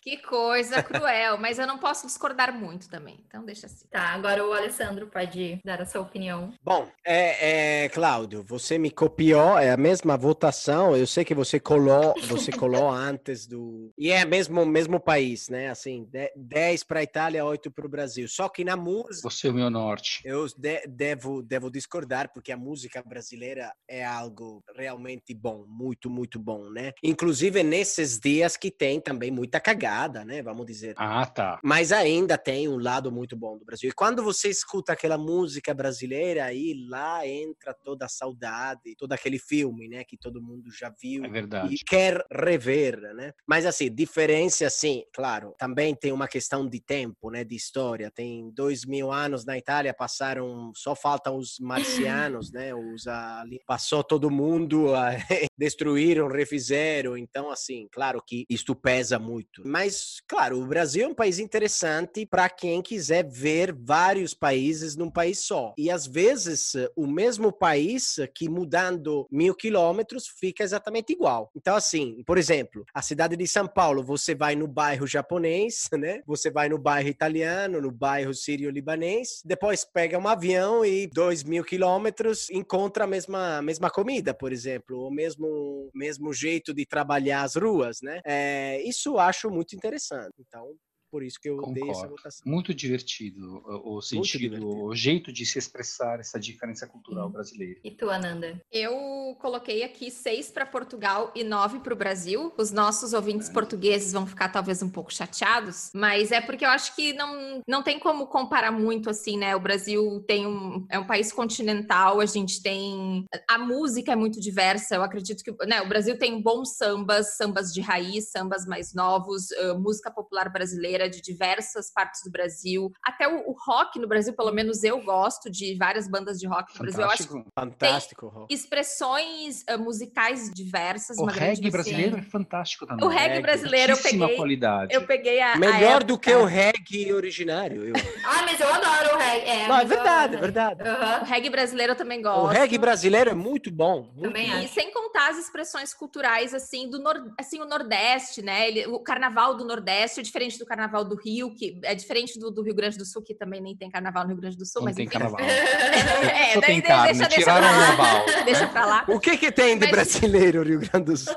[0.09, 3.87] Que coisa cruel, mas eu não posso discordar muito também, então deixa assim.
[3.91, 6.51] Tá, agora o Alessandro pode dar a sua opinião.
[6.65, 11.61] Bom, é, é, Cláudio, você me copiou, é a mesma votação, eu sei que você
[11.61, 13.93] colou, você colou antes do...
[13.99, 18.27] E é mesmo mesmo país, né, assim, 10 para a Itália, 8 para o Brasil,
[18.29, 19.29] só que na música...
[19.29, 20.23] Você é o meu norte.
[20.25, 26.39] Eu de, devo, devo discordar, porque a música brasileira é algo realmente bom, muito, muito
[26.39, 26.95] bom, né?
[27.03, 30.43] Inclusive nesses dias que tem também muita cagada, né?
[30.43, 30.95] Vamos dizer.
[30.97, 31.59] Ah, tá.
[31.65, 33.89] Mas ainda tem um lado muito bom do Brasil.
[33.91, 39.39] E quando você escuta aquela música brasileira, aí lá entra toda a saudade, todo aquele
[39.39, 40.05] filme, né?
[40.05, 41.75] Que todo mundo já viu é verdade.
[41.75, 43.33] e quer rever, né?
[43.47, 47.43] Mas assim, diferença, assim, claro, também tem uma questão de tempo, né?
[47.45, 48.11] De história.
[48.11, 52.75] Tem dois mil anos na Itália, passaram, só faltam os marcianos, né?
[52.75, 54.93] Os ali, passou todo mundo,
[55.57, 57.17] destruíram, refizeram.
[57.17, 59.63] Então, assim, claro que isto pesa muito.
[59.65, 64.95] Mas mas, claro, o Brasil é um país interessante para quem quiser ver vários países
[64.97, 65.73] num país só.
[65.79, 71.51] E às vezes o mesmo país que mudando mil quilômetros fica exatamente igual.
[71.57, 76.21] Então, assim, por exemplo, a cidade de São Paulo, você vai no bairro japonês, né?
[76.27, 81.65] Você vai no bairro italiano, no bairro sírio-libanês, depois pega um avião e dois mil
[81.65, 87.57] quilômetros encontra a mesma, mesma comida, por exemplo, o mesmo, mesmo jeito de trabalhar as
[87.57, 88.21] ruas, né?
[88.27, 90.35] É, isso acho muito interessante.
[90.41, 90.75] Então,
[91.11, 91.81] por isso que eu Concordo.
[91.81, 92.43] dei essa votação.
[92.47, 94.85] Muito divertido o sentido, divertido.
[94.85, 97.81] o jeito de se expressar essa diferença cultural brasileira.
[97.83, 98.61] E tu, Ananda?
[98.71, 102.53] Eu coloquei aqui seis para Portugal e nove para o Brasil.
[102.57, 103.53] Os nossos ouvintes é.
[103.53, 107.83] portugueses vão ficar talvez um pouco chateados, mas é porque eu acho que não, não
[107.83, 109.55] tem como comparar muito assim, né?
[109.57, 113.25] O Brasil tem um, é um país continental, a gente tem.
[113.49, 114.97] A música é muito diversa.
[114.97, 119.51] Eu acredito que né, o Brasil tem bons sambas, sambas de raiz, sambas mais novos,
[119.51, 122.91] uh, música popular brasileira de diversas partes do Brasil.
[123.05, 126.73] Até o, o, rock no Brasil, pelo menos eu gosto de várias bandas de rock
[126.75, 127.03] no Brasil.
[127.03, 128.47] Eu acho que fantástico.
[128.49, 131.19] Tem expressões uh, musicais diversas.
[131.19, 133.05] O reggae brasileiro é fantástico também.
[133.05, 134.37] O reggae, reggae brasileiro eu peguei.
[134.37, 134.95] qualidade.
[134.95, 137.85] Eu peguei a melhor a do que o reggae originário.
[137.85, 137.95] Eu...
[138.25, 139.49] ah, mas eu adoro o reggae.
[139.49, 140.83] É, Não, é verdade, é verdade.
[140.83, 141.23] Uhum.
[141.23, 142.45] O reggae brasileiro eu também gosto.
[142.45, 144.11] O reggae brasileiro é muito bom.
[144.15, 144.59] Muito também bom.
[144.59, 147.35] E sem contar as expressões culturais assim do nor...
[147.39, 148.69] assim o Nordeste, né?
[148.69, 152.39] Ele, o Carnaval do Nordeste é diferente do Carnaval carnaval do Rio, que é diferente
[152.39, 154.65] do, do, Rio Grande do Sul, que também nem tem carnaval no Rio Grande do
[154.65, 154.81] Sul.
[154.81, 155.19] Não mas tem enfim.
[155.19, 155.41] carnaval.
[155.45, 158.45] é, Só daí, tem carne, deixa, tiraram deixa o naval.
[158.45, 159.05] Deixa pra lá.
[159.09, 159.91] O que que tem de mas...
[159.91, 161.37] brasileiro Rio Grande do Sul?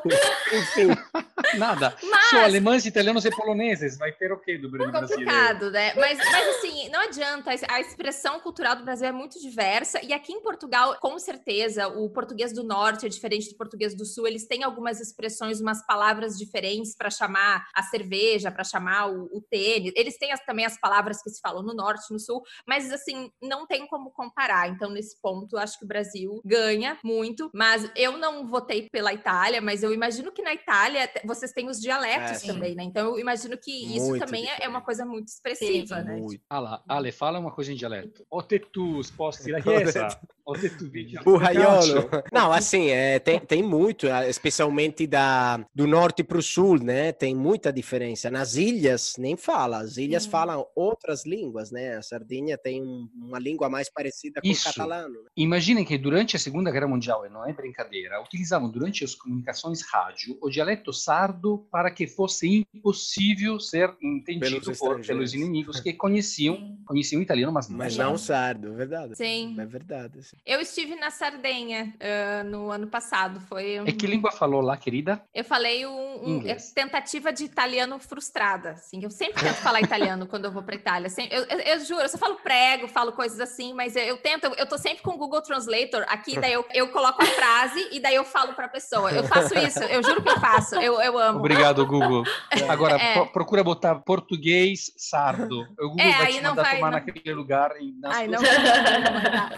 [0.54, 0.90] Enfim.
[1.58, 1.96] Nada.
[2.04, 2.30] Mas...
[2.30, 3.98] Só alemães, italianos e poloneses.
[3.98, 4.96] Vai ter o quê do Brasil?
[4.96, 5.94] É complicado, né?
[5.96, 7.52] Mas, mas assim, não adianta.
[7.70, 10.04] A expressão cultural do Brasil é muito diversa.
[10.04, 14.06] E aqui em Portugal, com certeza, o português do norte é diferente do português do
[14.06, 14.28] sul.
[14.28, 19.42] Eles têm algumas expressões, umas palavras diferentes para chamar a cerveja, para chamar o, o
[19.42, 19.92] tênis.
[19.96, 22.42] Eles têm as, também as palavras que se falam no norte, no sul.
[22.68, 24.70] Mas, assim, não tem como comparar.
[24.70, 27.50] Então, nesse ponto, acho que o Brasil ganha muito.
[27.54, 31.10] Mas eu não votei pela Itália, mas eu imagino que na Itália
[31.42, 32.84] vocês têm os dialetos é, também, né?
[32.84, 34.64] Então eu imagino que isso muito também diferente.
[34.64, 36.16] é uma coisa muito expressiva, sim, né?
[36.18, 36.42] Muito.
[36.50, 38.26] Ah lá, Ale, fala uma coisa em dialeto.
[38.30, 42.10] O te tu sposti la chiesa, o Burraiolo.
[42.32, 47.12] Não, assim, é, tem, tem muito, é, especialmente da, do norte para o sul, né?
[47.12, 48.30] Tem muita diferença.
[48.30, 49.80] Nas ilhas, nem fala.
[49.80, 50.30] As ilhas hum.
[50.30, 51.98] falam outras línguas, né?
[51.98, 54.70] A Sardinha tem um, uma língua mais parecida com isso.
[54.70, 55.24] o catalano.
[55.24, 55.30] Né?
[55.38, 59.82] Imaginem que durante a Segunda Guerra Mundial, e não é brincadeira, utilizavam durante as comunicações
[59.82, 65.94] rádio o dialeto sardo para que fosse impossível ser entendido pelos, por, pelos inimigos que
[65.94, 69.16] conheciam, conheciam o italiano, mas não Mas não sardo, é verdade.
[69.16, 69.56] Sim.
[69.60, 70.20] É verdade.
[70.46, 73.40] Eu estive na Sardenha uh, no ano passado.
[73.42, 73.86] Foi um...
[73.86, 75.22] E que língua falou lá, querida?
[75.34, 78.72] Eu falei um, um é, tentativa de italiano frustrada.
[78.72, 79.04] Assim.
[79.04, 81.10] Eu sempre tento falar italiano quando eu vou para Itália.
[81.10, 84.18] Sempre- Eu, eu, eu juro, eu só falo prego, falo coisas assim, mas eu, eu
[84.18, 84.46] tento.
[84.58, 88.00] Eu tô sempre com o Google Translator aqui, daí eu, eu coloco a frase e
[88.00, 89.12] daí eu falo para a pessoa.
[89.12, 90.76] Eu faço isso, eu juro que eu faço.
[90.76, 91.40] Eu, eu amo.
[91.40, 92.24] Obrigado, Google.
[92.70, 93.14] Agora, É.
[93.14, 95.62] pro- procura botar português sardo.
[95.80, 97.72] O Google É, vai aí te não mandar vai, tomar não- naquele lugar.
[97.80, 98.40] E nas Ai, não.
[98.40, 99.50] suas- não dá.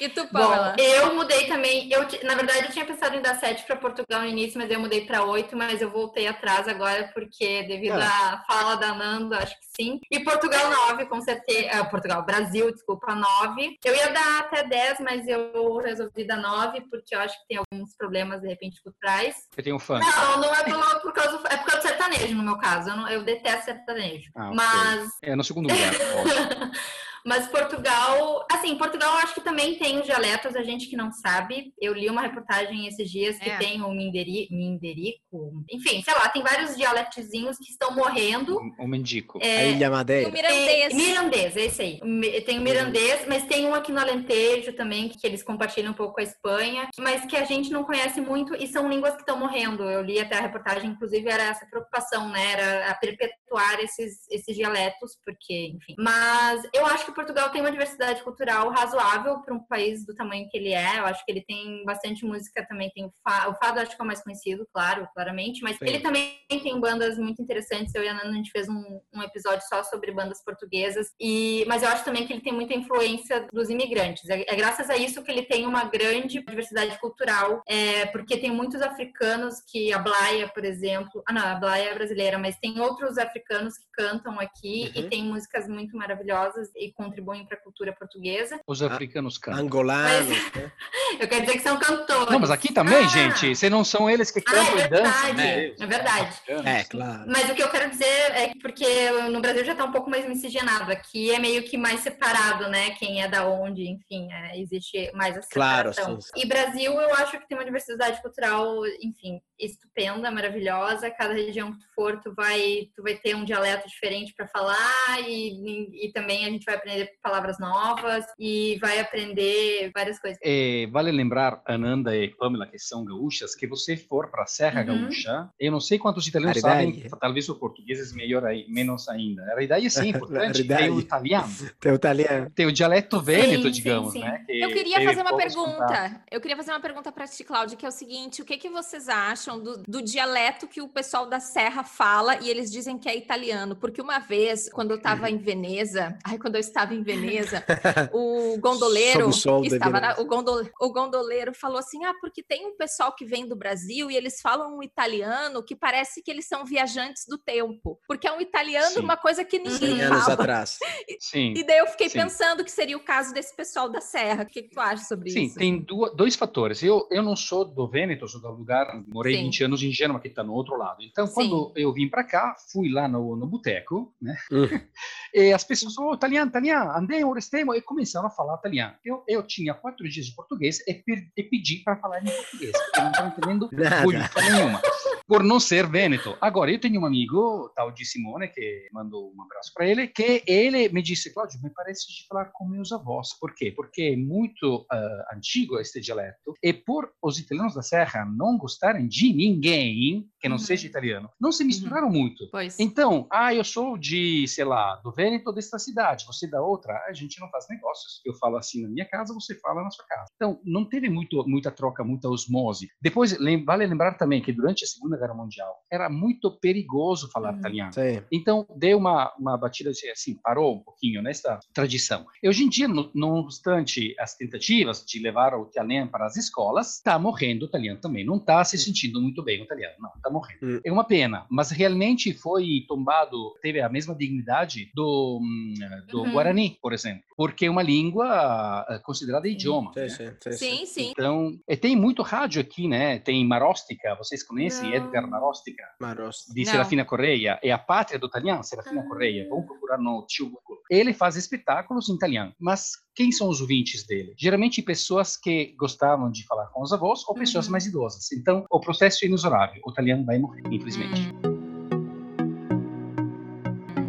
[0.00, 0.74] E tu, Pamela?
[0.76, 1.90] Bom, eu mudei também.
[1.90, 4.78] Eu, na verdade, eu tinha pensado em dar 7 para Portugal no início, mas eu
[4.80, 9.54] mudei para 8, mas eu voltei atrás agora, porque devido à fala da Nando, acho
[9.54, 10.00] que sim.
[10.10, 11.68] E Portugal 9, com certeza.
[11.72, 13.78] ah, Portugal, Brasil, desculpa, 9.
[13.84, 17.58] Eu ia dar até 10, mas eu resolvi dar 9, porque eu acho que tem
[17.58, 19.36] alguns problemas, de repente, culturais.
[19.56, 19.98] Eu tenho um fã.
[20.00, 22.90] Não, não é por, por causa, é por causa do sertanejo, no meu caso.
[22.90, 24.30] Eu, não- eu detesto sertanejo.
[24.36, 24.50] Ah.
[24.54, 25.92] Mas É no segundo lugar.
[27.24, 31.10] mas Portugal, assim, Portugal eu acho que também tem os dialetos, a gente que não
[31.12, 31.72] sabe.
[31.80, 33.56] Eu li uma reportagem esses dias que É.
[33.58, 38.58] tem o minderi, minderico, enfim, sei lá, tem vários dialetozinhos que estão morrendo.
[38.78, 39.38] O mendico.
[39.42, 40.30] A É, Ilha E o Madeira.
[40.30, 40.92] mirandês.
[40.92, 42.00] é, mirandês, é esse aí.
[42.44, 46.14] Tem o mirandês, mas tem um aqui no Alentejo também, que eles compartilham um pouco
[46.14, 49.38] com a Espanha, mas que a gente não conhece muito e são línguas que estão
[49.38, 49.82] morrendo.
[49.84, 52.52] Eu li até a reportagem, inclusive, era essa preocupação, né?
[52.52, 55.94] Era a perpetuar esses, esses dialetos, porque, enfim.
[55.98, 60.48] Mas eu acho que Portugal tem uma diversidade cultural razoável para um país do tamanho
[60.48, 60.98] que ele é.
[60.98, 62.90] Eu acho que ele tem bastante música também.
[62.90, 65.86] Tem o Fado, o Fado acho que é o mais conhecido, claro, claramente, mas Sim.
[65.86, 67.94] ele também tem bandas muito interessantes.
[67.94, 71.12] Eu e a Nana, a gente fez um, um episódio só sobre bandas portuguesas.
[71.20, 74.28] E, mas eu acho também que ele tem muita influência dos imigrantes.
[74.28, 78.50] É, é graças a isso que ele tem uma grande diversidade cultural, é, porque tem
[78.50, 82.80] muitos africanos que a Blaia, por exemplo, ah não, a Blaia é brasileira, mas tem
[82.80, 84.90] outros africanos que cantam aqui Uhum.
[84.94, 88.60] e tem músicas muito maravilhosas e contribuem para a cultura portuguesa.
[88.66, 89.60] Os africanos cantam.
[89.62, 90.72] Angolanos, Mas- né?
[91.20, 92.30] Eu quero dizer que são cantores.
[92.30, 93.08] Não, mas aqui também, Ah!
[93.08, 93.54] gente.
[93.54, 95.12] Se não são eles que Ah, cantam é e dançam.
[95.34, 95.74] verdade, né?
[95.78, 96.36] é verdade.
[96.48, 97.24] É, claro.
[97.28, 100.10] Mas o que eu quero dizer é que porque no Brasil já está um pouco
[100.10, 100.90] mais miscigenado.
[100.90, 102.90] Aqui é meio que mais separado, né?
[102.98, 106.20] Quem é da onde, enfim, é, existe mais essa Claro, separação.
[106.20, 106.30] sim.
[106.36, 111.10] E Brasil, eu acho que tem uma diversidade cultural, enfim, estupenda, maravilhosa.
[111.10, 115.20] Cada região que tu for, tu vai, tu vai ter um dialeto diferente para falar
[115.28, 120.38] e, e também a gente vai aprender palavras novas e vai aprender várias coisas.
[120.42, 124.80] E vale lembrar, Ananda e Pamela, que são gaúchas, que você for para a Serra
[124.80, 125.02] Uhum.
[125.04, 126.94] Gaúcha, eu não sei quantos italianos Raridade.
[127.02, 129.42] sabem, talvez os portugueses melhor aí, menos ainda.
[129.42, 131.48] A realidade sim, é importante, tem o italiano,
[131.80, 132.50] Tem o italiano.
[132.54, 134.20] tem o dialeto vêneto, sim, digamos, sim.
[134.20, 134.44] né?
[134.46, 136.22] que Eu queria fazer uma pergunta.
[136.30, 138.68] Eu queria fazer uma pergunta para ti, Cláudia, que é o seguinte: o que, que
[138.68, 143.08] vocês acham do, do dialeto que o pessoal da Serra fala e eles dizem que
[143.08, 143.76] é italiano?
[143.76, 147.64] Porque uma vez, quando eu estava em Veneza, ai, quando eu estava em Veneza,
[148.12, 152.76] o gondoleiro o estava na- o, gondol- o gondoleiro falou assim: ah, porque tem um
[152.76, 156.64] pessoal que vem do Brasil e eles falam um italiano que parece que eles são
[156.64, 157.98] viajantes do tempo.
[158.06, 159.00] Porque é um italiano, Sim.
[159.00, 160.34] uma coisa que ninguém 100 anos fala.
[160.34, 160.78] atrás.
[161.20, 161.54] Sim.
[161.56, 162.18] E daí eu fiquei Sim.
[162.20, 164.42] pensando que seria o caso desse pessoal da Serra.
[164.42, 165.54] O que, que tu acha sobre Sim, isso?
[165.56, 166.82] tem du- dois fatores.
[166.82, 169.44] Eu, eu não sou do Vêneto, sou do lugar, morei Sim.
[169.44, 171.02] 20 anos em Gênova, que está no outro lado.
[171.02, 171.34] Então, Sim.
[171.34, 174.36] quando eu vim para cá, fui lá no, no boteco, né?
[174.50, 174.64] Hum.
[175.34, 178.94] e as pessoas falaram, oh, italiano, italiano, andemo, restemo, e começaram a falar italiano.
[179.04, 182.72] Eu, eu tinha quatro dias de português e, per- e pedi para falar em português,
[182.72, 183.68] porque eu não estava entendendo
[184.50, 184.82] nenhuma,
[185.26, 186.36] por não ser Vêneto.
[186.40, 190.42] Agora, eu tenho um amigo, tal de Simone, que mandou um abraço para ele, que
[190.46, 193.28] ele me disse, Cláudio, me parece de falar com meus avós.
[193.38, 193.72] Por quê?
[193.74, 199.06] Porque é muito ah, antigo este dialeto, e por os italianos da Serra não gostarem
[199.06, 200.62] de ninguém que não Uhum.
[200.62, 202.46] seja italiano, não se misturaram muito.
[202.50, 202.78] Pois.
[202.78, 207.14] Então, ah, eu sou de, sei lá, do Vêneto desta cidade, você da outra, a
[207.14, 208.20] gente não faz negócios.
[208.26, 210.26] Eu falo assim na minha casa, você fala na sua casa.
[210.36, 212.88] Então, não teve muito, muita troca, muita osmose.
[213.00, 217.52] Depois, lem- vale lembrar também que durante a Segunda Guerra Mundial era muito perigoso falar
[217.54, 217.58] Uhum.
[217.60, 217.92] italiano.
[217.94, 218.22] Sim.
[218.30, 222.26] Então, deu uma, uma batida de, assim, parou um pouquinho nessa tradição.
[222.42, 226.36] E hoje em dia, no, não obstante as tentativas de levar o italiano para as
[226.36, 228.26] escolas, está morrendo o italiano também.
[228.26, 230.58] Não está se sentindo muito bem o italiano, não, está morrendo.
[230.62, 230.80] Hum.
[230.84, 235.74] É uma pena, mas realmente foi tombado, teve a mesma dignidade do, hum,
[236.08, 236.32] do Uhum.
[236.32, 239.92] Guarani, por exemplo, porque é uma língua eh, considerada idioma.
[239.94, 240.08] Sim, né?
[240.08, 240.56] sim, sim, sim.
[240.76, 241.10] Sim, sim.
[241.10, 243.18] Então, e tem muito rádio aqui, né?
[243.18, 244.96] Tem Marostica, vocês conhecem Não.
[244.96, 245.84] Edgar Marostica?
[246.00, 246.52] Marosta.
[246.52, 246.72] di Não.
[246.72, 249.08] Serafina Correia, é a pátria do italiano, Serafina Ah.
[249.08, 249.46] Correia.
[249.48, 250.78] Vamos procurar no tio Google.
[250.90, 254.34] Ele faz espetáculos em italiano, mas quem são os ouvintes dele?
[254.36, 257.72] Geralmente pessoas que gostavam de falar com os avós ou pessoas Uhum.
[257.72, 258.32] mais idosas.
[258.32, 259.80] Então, o processo é inexorável.
[259.86, 261.32] O italiano vai morrer, infelizmente.
[261.44, 261.54] Hum.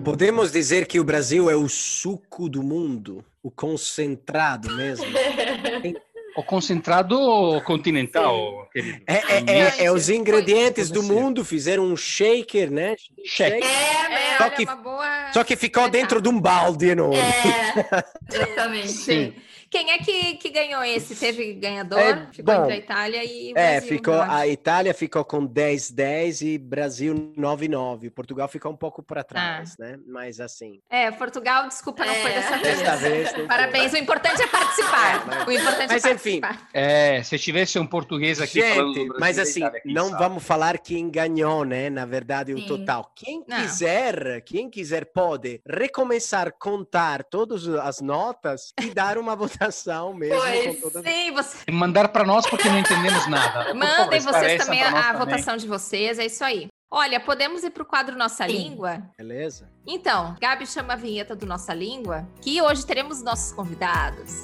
[0.03, 5.05] Podemos dizer que o Brasil é o suco do mundo, o concentrado mesmo.
[6.37, 7.17] O concentrado
[7.63, 9.01] continental, querido.
[9.07, 12.97] É, é, é, é os ingredientes do mundo fizeram um shaker, né?
[13.25, 13.63] Shake.
[13.65, 14.94] É, É, Só olha, que- uma boa...
[15.35, 17.17] Só que ficou dentro de um balde enorme.
[17.17, 18.87] É, exatamente.
[18.87, 19.33] Sim.
[19.75, 21.13] Quem é que, que ganhou esse?
[21.17, 21.99] Teve ganhador?
[21.99, 23.89] É, ficou bom, entre a Itália e o É, Brasil.
[23.89, 24.47] ficou, eu a.
[24.47, 28.09] Itália ficou com 10-10 e Brasil 9-9.
[28.09, 29.99] Portugal ficou um pouco para trás, né?
[30.07, 32.35] Mas assim, É, Portugal, desculpa, não foi É.
[32.35, 32.77] dessa vez.
[32.79, 33.27] desta vez.
[33.31, 33.47] não foi.
[33.47, 35.25] Parabéns, o importante é participar.
[35.27, 36.39] Mas- o importante mas é enfim.
[36.39, 36.69] participar.
[36.73, 40.23] É, se tivesse um português aqui falando Gente, Brasil mas assim, Itália, não sabe?
[40.23, 41.89] vamos falar quem ganhou, né?
[41.89, 42.65] Na verdade, o Sim.
[42.65, 43.11] total.
[43.13, 43.57] Quem Não.
[43.59, 49.64] quiser, quem quiser pode recomeçar a contar todas as notas e dar uma votação
[50.13, 50.39] mesmo.
[50.39, 51.03] Pois, com todas...
[51.03, 51.71] Sim, você...
[51.71, 53.65] Mandar para nós porque não entendemos nada.
[53.73, 55.19] Por favor, mandem vocês também a também.
[55.19, 56.67] votação de vocês, é isso aí.
[56.91, 58.53] Olha, podemos ir para o quadro Nossa Sim.
[58.53, 59.01] Língua?
[59.17, 59.69] Beleza?
[59.85, 64.43] Então, Gabi chama a vinheta do Nossa Língua, que hoje teremos nossos convidados.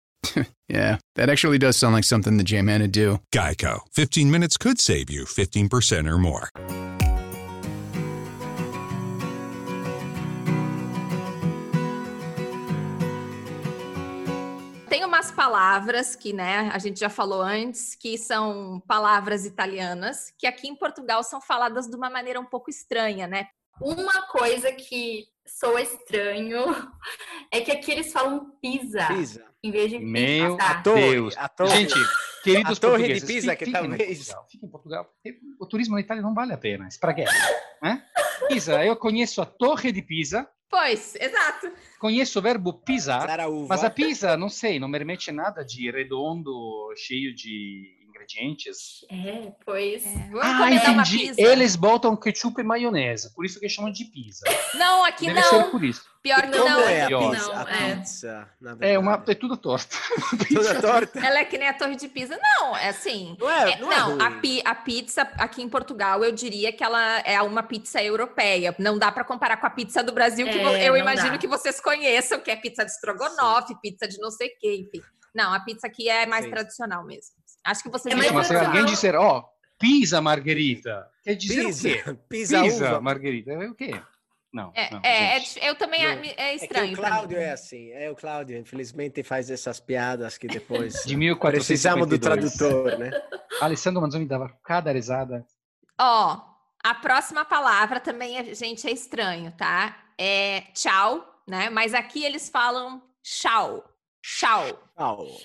[0.69, 3.19] yeah, that actually does sound like something the J-Man would do.
[3.33, 3.81] Geico.
[3.91, 6.49] 15 minutes could save you 15% or more.
[14.89, 20.45] Tem umas palavras que, né, a gente já falou antes, que são palavras italianas, que
[20.45, 23.47] aqui em Portugal são faladas de uma maneira um pouco estranha, né?
[23.79, 25.25] Uma coisa que
[25.59, 26.65] soa estranho
[27.51, 29.45] é que aqui eles falam pizza, Pisa.
[29.63, 30.81] em vez de Meu pizza.
[30.83, 31.37] torre, Deus.
[31.37, 31.69] a torre.
[31.77, 31.93] Gente,
[32.43, 35.07] queridos A torre de Pisa, que talvez- Fiquem em Portugal.
[35.59, 36.89] O turismo na Itália não vale a pena.
[36.89, 37.31] Spaghetti.
[37.81, 38.03] Né?
[38.47, 41.69] Pisa, eu conheço a Torre de Pisa, Pois, exato.
[41.99, 43.27] conheço o verbo pisar,
[43.67, 46.53] mas a pizza, não sei, não me remete nada de redondo,
[46.95, 49.05] cheio de ingredientes.
[49.09, 50.03] É, pois.
[50.03, 51.17] Vamos Ah, entendi.
[51.17, 51.41] pizza.
[51.41, 54.43] Eles botam ketchup e maionese, por isso que chamam de pizza.
[54.75, 55.49] Não, aqui Deve não.
[55.49, 56.09] ser por isso.
[56.21, 56.79] Pior que não.
[56.81, 57.51] é a Não, pizza?
[57.57, 57.95] a é.
[57.95, 58.97] pizza, na É, verdade.
[58.97, 59.97] uma, é tudo torto.
[60.53, 61.19] Toda torta?
[61.19, 62.37] Ela é que nem a Torre de Pisa.
[62.41, 63.35] Não, é assim.
[63.39, 66.71] Não é, É, não é não, a, pi- a pizza aqui em Portugal, eu diria
[66.71, 68.75] que ela é uma pizza europeia.
[68.77, 71.37] Não dá para comparar com a pizza do Brasil, que É, eu imagino dá.
[71.39, 75.03] que vocês conheçam, que é pizza de estrogonofe, pizza de não sei o quê, enfim.
[75.33, 76.51] Não, a pizza aqui é mais Sim.
[76.51, 77.31] tradicional mesmo.
[77.63, 79.45] Acho que vocês É mais Mas se alguém disser, ó,
[79.79, 82.15] pizza margarita, quer dizer o quê?
[82.29, 82.63] Pisa.
[82.63, 83.01] Pisa, uva.
[83.01, 83.91] margarita, é o quê?
[84.53, 86.93] Não, É, não, é, é eu também é, é É que estranho.
[86.93, 91.15] o pra Cláudio é assim, é o Cláudio, infelizmente faz essas piadas que depois De
[91.15, 91.65] 1452.
[91.65, 93.11] precisamos do tradutor, né?
[93.61, 95.45] Alessandro Manzoni dava cada risada.
[95.97, 96.41] Ó,
[96.83, 99.97] a próxima palavra também, é, gente, é estranho, tá?
[100.17, 101.69] É tchau, né?
[101.69, 103.85] Mas aqui eles falam tchau.
[104.23, 104.79] Tchau.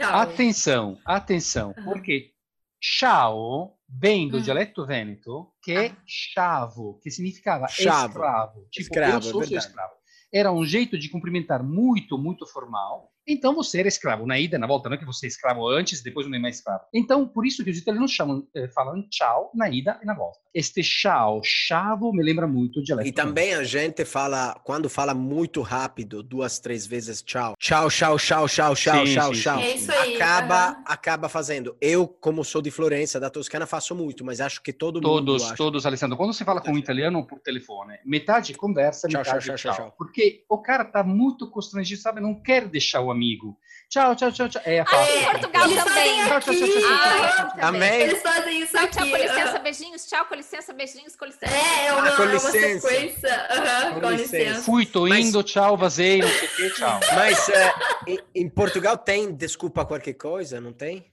[0.01, 2.33] Atenção, atenção, porque
[2.81, 4.41] chao vem do Hum.
[4.43, 5.97] dialeto vêneto, que é Ah.
[6.07, 8.09] chavo, que significava Chavo.
[8.09, 8.61] escravo.
[8.71, 9.67] Tipo, Escravo, eu é sou seu verdade.
[9.67, 9.93] escravo.
[10.33, 13.11] Era um jeito de cumprimentar muito, muito formal.
[13.27, 16.01] Então você era escravo na ida, na volta, não é que você é escravo antes,
[16.01, 16.85] depois não é mais escravo.
[16.95, 20.39] Então, por isso que os italianos chamam, eh, falam tchau na ida e na volta.
[20.55, 25.13] Este chao, chavo, me lembra muito o dialeto E também a gente fala, quando fala
[25.13, 27.55] muito rápido, duas, três vezes tchau.
[27.59, 29.59] Tchau, tchau, tchau, tchau, tchau, Sim, tchau, sim, tchau.
[29.59, 30.17] É isso aí.
[30.17, 30.83] Acaba, aham.
[30.87, 31.77] acaba fazendo.
[31.81, 35.03] Eu, como sou de Florença, da Toscana, faço muito, mas acho que todo mundo.
[35.03, 36.17] Todos, todos, Alessandro.
[36.17, 39.87] Quando você fala com um italiano por telefone, metade conversa, Tchau, metade tchau, tchau, tchau,
[39.87, 39.95] tchau.
[39.99, 42.21] Porque o cara tá muito constrangido, sabe?
[42.21, 43.57] Não quer deixar o amigo.
[43.89, 44.63] Tchau, tchau, tchau, tchau.
[44.65, 45.95] É Ah, em Portugal Eles também.
[45.95, 48.01] fazem Tchau, tchau, tchau, tchau, Ah, Também?
[48.03, 48.89] Eles fazem isso aqui.
[48.97, 50.07] tchau, com licença, beijinhos.
[50.07, 51.47] Tchau, com licença, beijinhos, com licença.
[51.55, 52.89] É, é uma, com é uma licença.
[52.89, 54.37] Com com, licença.
[54.39, 54.63] licença.
[54.63, 57.01] Fui, tô Mas- indo, tchau, vazei, não sei o que, tchau.
[57.15, 57.75] Mas é,
[58.09, 61.07] em, em Portugal tem desculpa qualquer coisa, não tem?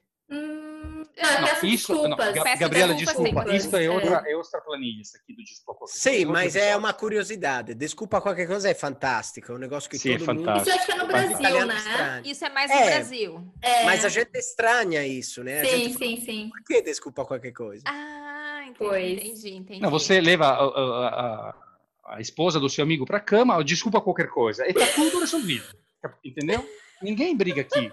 [1.15, 2.33] Não, não, peço Isso, não, desculpas.
[2.33, 3.55] Ga- Peço Gabriela, desculpa.
[3.55, 3.89] Isso é é.
[3.89, 5.85] outra, é outra planilha, isso aqui do desculpa.
[5.87, 7.73] Sim, mas é uma curiosidade.
[7.75, 9.51] Desculpa qualquer coisa é fantástico.
[9.51, 10.69] É um negócio que Sim, é todo fantástico.
[10.69, 11.11] Isso eu acho que é no mundo...
[11.11, 11.77] Brasil, italiano né?
[11.77, 12.21] estranha.
[12.25, 12.79] Isso é mais É.
[12.79, 13.53] no Brasil.
[13.61, 13.85] É.
[13.85, 15.61] Mas a gente estranha isso, né?
[15.61, 16.49] A Sim, gente sim, sim.
[16.49, 17.83] Por que desculpa qualquer coisa?
[17.85, 19.11] Ah, entendi, Pois.
[19.19, 19.79] entendi, entendi.
[19.81, 21.55] Não, você leva a, a- a-
[22.15, 24.67] a esposa do seu amigo pra cama, desculpa qualquer coisa.
[24.67, 25.63] E tá tudo resolvido.
[26.25, 26.67] Entendeu?
[27.01, 27.91] Ninguém briga aqui.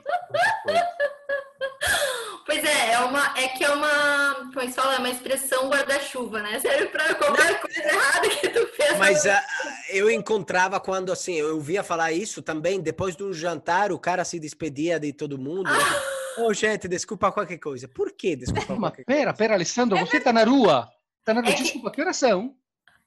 [2.47, 6.43] Pois é, é, uma, é que é uma, como se fala, é uma expressão guarda-chuva,
[6.43, 6.59] né?
[6.59, 8.99] Serve pra qualquer coisa errada que tu fez.
[8.99, 9.43] Mas ah,
[9.91, 14.25] eu encontrava quando, assim, eu ouvia falar isso também, depois de um jantar, o cara
[14.25, 15.71] se despedia de todo mundo.
[16.39, 17.87] Ô, gente, desculpa qualquer coisa.
[17.87, 19.35] Por que desculpa Mas qualquer pera, coisa?
[19.37, 20.89] pera, Alessandro, você tá na rua.
[21.25, 22.55] Tananda, É que- desculpa, que horas são?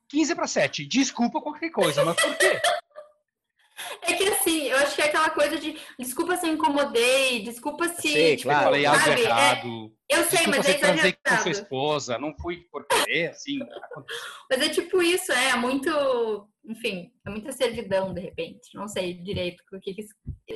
[0.08, 0.86] 15 para 7.
[0.86, 2.62] Desculpa qualquer coisa, mas por quê?
[4.02, 7.88] É que assim, eu acho que é aquela coisa de desculpa se eu incomodei, desculpa
[7.90, 8.08] se.
[8.10, 9.22] Sim, tipo, Eu Claro, falei algo sabe?
[9.22, 9.94] É, errado.
[10.10, 11.50] eu sei, Desculpa mas é transei com sua exagerado.
[11.50, 12.18] esposa.
[12.18, 13.60] Não fui por querer, assim.
[14.50, 16.48] Mas é tipo isso, é muito.
[16.66, 18.70] Enfim, é muita servidão, de repente.
[18.74, 20.14] Não sei direito o que, que isso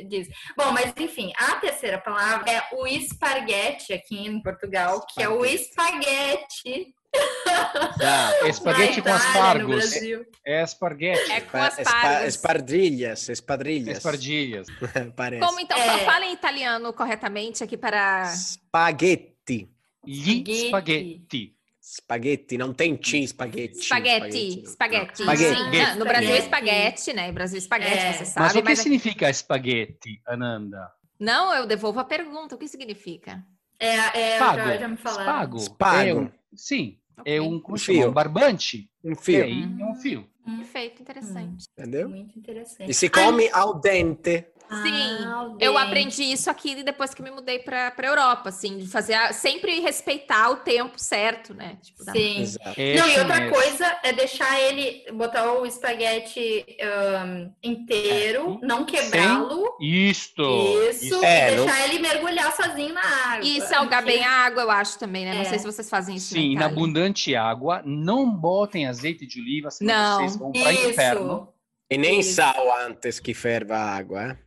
[0.07, 0.29] diz.
[0.55, 5.43] Bom, mas enfim, a terceira palavra é o esparguete aqui em Portugal, que é o
[5.45, 6.93] espaguete.
[7.15, 8.45] Exato.
[8.47, 9.89] Espaguete com aspargos.
[9.89, 10.25] Brasil.
[10.45, 11.31] É esparguete.
[11.31, 12.27] É com Espa- as espa- pargas.
[12.35, 13.97] Espardrilhas, espardrilhas.
[13.97, 14.67] Espardilhas.
[15.15, 15.45] Parece.
[15.45, 15.77] Como então?
[15.77, 15.99] É.
[15.99, 18.25] Fala em italiano corretamente aqui para.
[18.33, 19.69] Spaghetti.
[20.05, 20.67] Gli Spaghetti.
[20.67, 21.53] spaghetti.
[21.89, 23.81] Spaghetti, não tem chi, spaghetti.
[23.85, 27.13] Sim, ah, no Brasil é Espaguete.
[27.13, 27.27] né?
[27.27, 28.11] No Brasil espaguete, É.
[28.13, 28.49] você Mas sabe.
[28.49, 30.91] o que Mas, significa espaguete, Ananda?
[31.17, 32.55] Não, eu devolvo a pergunta.
[32.55, 33.41] O que significa?
[33.79, 34.57] É, é Spago.
[34.57, 35.23] já, já me falaram.
[35.23, 35.59] Spago.
[35.59, 36.31] Spago.
[36.51, 37.39] É um- sim, é Ok.
[37.41, 37.99] um, como Um chama?
[37.99, 38.09] fio.
[38.09, 38.89] um barbante.
[39.03, 40.27] Um É, fio, aí, é um fio.
[40.45, 41.65] Hum, Perfeito, interessante.
[41.77, 42.09] entendeu?
[42.09, 42.89] Muito interessante.
[42.89, 44.45] E se come al dente.
[44.69, 48.87] Sim, Ah, Eu aprendi isso aqui depois que me mudei para a Europa, assim, de
[48.87, 51.77] fazer a- sempre respeitar o tempo certo, né?
[51.81, 52.41] Tipo, da- Sim.
[52.41, 52.73] Exato.
[52.79, 53.51] É Não, e outra chinês.
[53.53, 59.77] coisa é deixar ele, botar o espaguete ahn, inteiro, não quebrá-lo.
[59.79, 60.43] Isto.
[60.91, 63.45] Isso, É, e não- deixar ele mergulhar sozinho na água.
[63.47, 65.33] E salgar Porque- bem a água, eu acho também, né?
[65.33, 65.45] Não É.
[65.45, 66.33] sei se vocês fazem isso.
[66.33, 67.81] Sim, na abundante água.
[67.85, 70.17] Não botem azeite de oliva, senão Não.
[70.19, 71.33] vocês vão para o inferno.
[71.35, 71.57] Isso.
[71.89, 72.35] E nem Isso.
[72.35, 74.37] sal antes que ferva a água.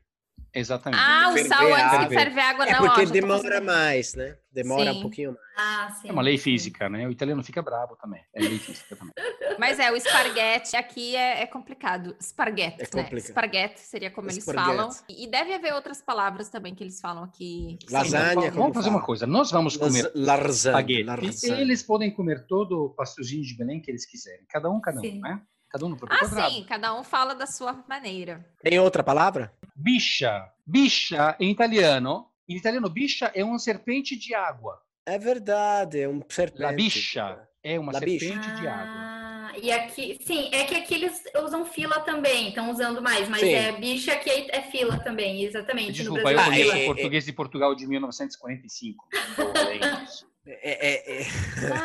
[0.53, 1.01] Exatamente.
[1.01, 2.09] Ah, o sal antes que água.
[2.09, 2.79] ferve a água, É não.
[2.81, 4.37] porque ó, tô demora mais, né?
[4.53, 4.99] Demora Sim.
[4.99, 5.41] um pouquinho mais.
[5.57, 6.09] Ah, sim.
[6.09, 7.07] É uma lei física, né?
[7.07, 8.21] O italiano fica bravo também.
[8.35, 9.13] É lei física também.
[9.59, 12.17] Mas é, o esparguete aqui é, é complicado.
[12.19, 13.03] Esparguete, É né?
[13.05, 13.29] complicado.
[13.29, 14.67] Esparguete seria como eles Esparguete.
[14.77, 14.91] falam.
[15.09, 17.79] E deve haver outras palavras também que eles falam aqui.
[17.81, 18.97] que Lasanha, Vamos fazer fala?
[18.99, 19.27] uma coisa.
[19.27, 21.47] Nós vamos comer espaguete.
[21.47, 24.45] Eles podem comer todo o pastelzinho de Belém que eles quiserem.
[24.49, 25.21] Cada um, cada um, Sim.
[25.21, 25.41] né?
[25.71, 26.51] Cada um no próprio Ah, quadrado.
[26.53, 28.45] sim, cada um fala da sua maneira.
[28.61, 29.53] Tem outra palavra?
[29.85, 30.45] Bicha.
[30.67, 34.79] Bicha, em italiano, em italiano, bicha é uma serpente de água.
[35.07, 36.63] É verdade, é um serpente.
[36.63, 38.27] La bicha é uma La bicha.
[38.27, 38.95] serpente de água.
[38.95, 43.41] Ah, e aqui, sim, é que aqui eles usam fila também, estão usando mais, mas
[43.41, 43.53] Sim.
[43.55, 45.93] é bicha aqui é, é fila também, exatamente.
[45.93, 49.09] Desculpa, no eu Brasil Ah, conheço é é- o é- português de Portugal de 1945.
[50.51, 50.57] Não.
[50.61, 51.27] É, é, é,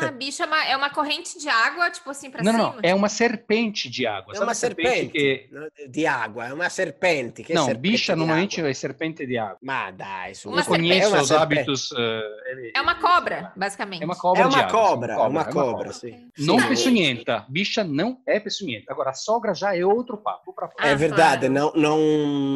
[0.06, 2.62] Ah, bicho é uma, é uma corrente de água, tipo assim, pra Não, cima?
[2.64, 2.80] não, não.
[2.82, 4.34] É uma serpente de água.
[4.34, 5.88] é uma serpente serpente que...
[5.88, 7.42] de água, é uma serpente.
[7.44, 8.70] Que Não, serpente bicha normalmente água.
[8.70, 9.58] é serpente de água.
[9.62, 10.48] Ma dai, su.
[10.48, 11.60] Uma eu conheço é uma os serpente.
[11.60, 11.90] hábitos.
[11.96, 14.02] eh, É uma cobra, basicamente.
[14.02, 14.70] É uma cobra É de uma água.
[14.72, 16.28] cobra, sim, é uma é cobra, sim.
[16.38, 16.68] Não Sim.
[16.68, 17.46] peçonhenta.
[17.48, 18.92] Bicha não é peçonhenta.
[18.92, 20.52] Agora, a sogra já é outro papo.
[20.52, 20.88] Pra falar.
[20.88, 21.98] Ah, É verdade, não, não,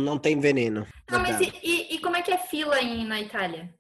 [0.03, 0.87] não tem veneno.
[1.11, 3.73] Ah, mas e, e- e como é que é fila em, na Itália?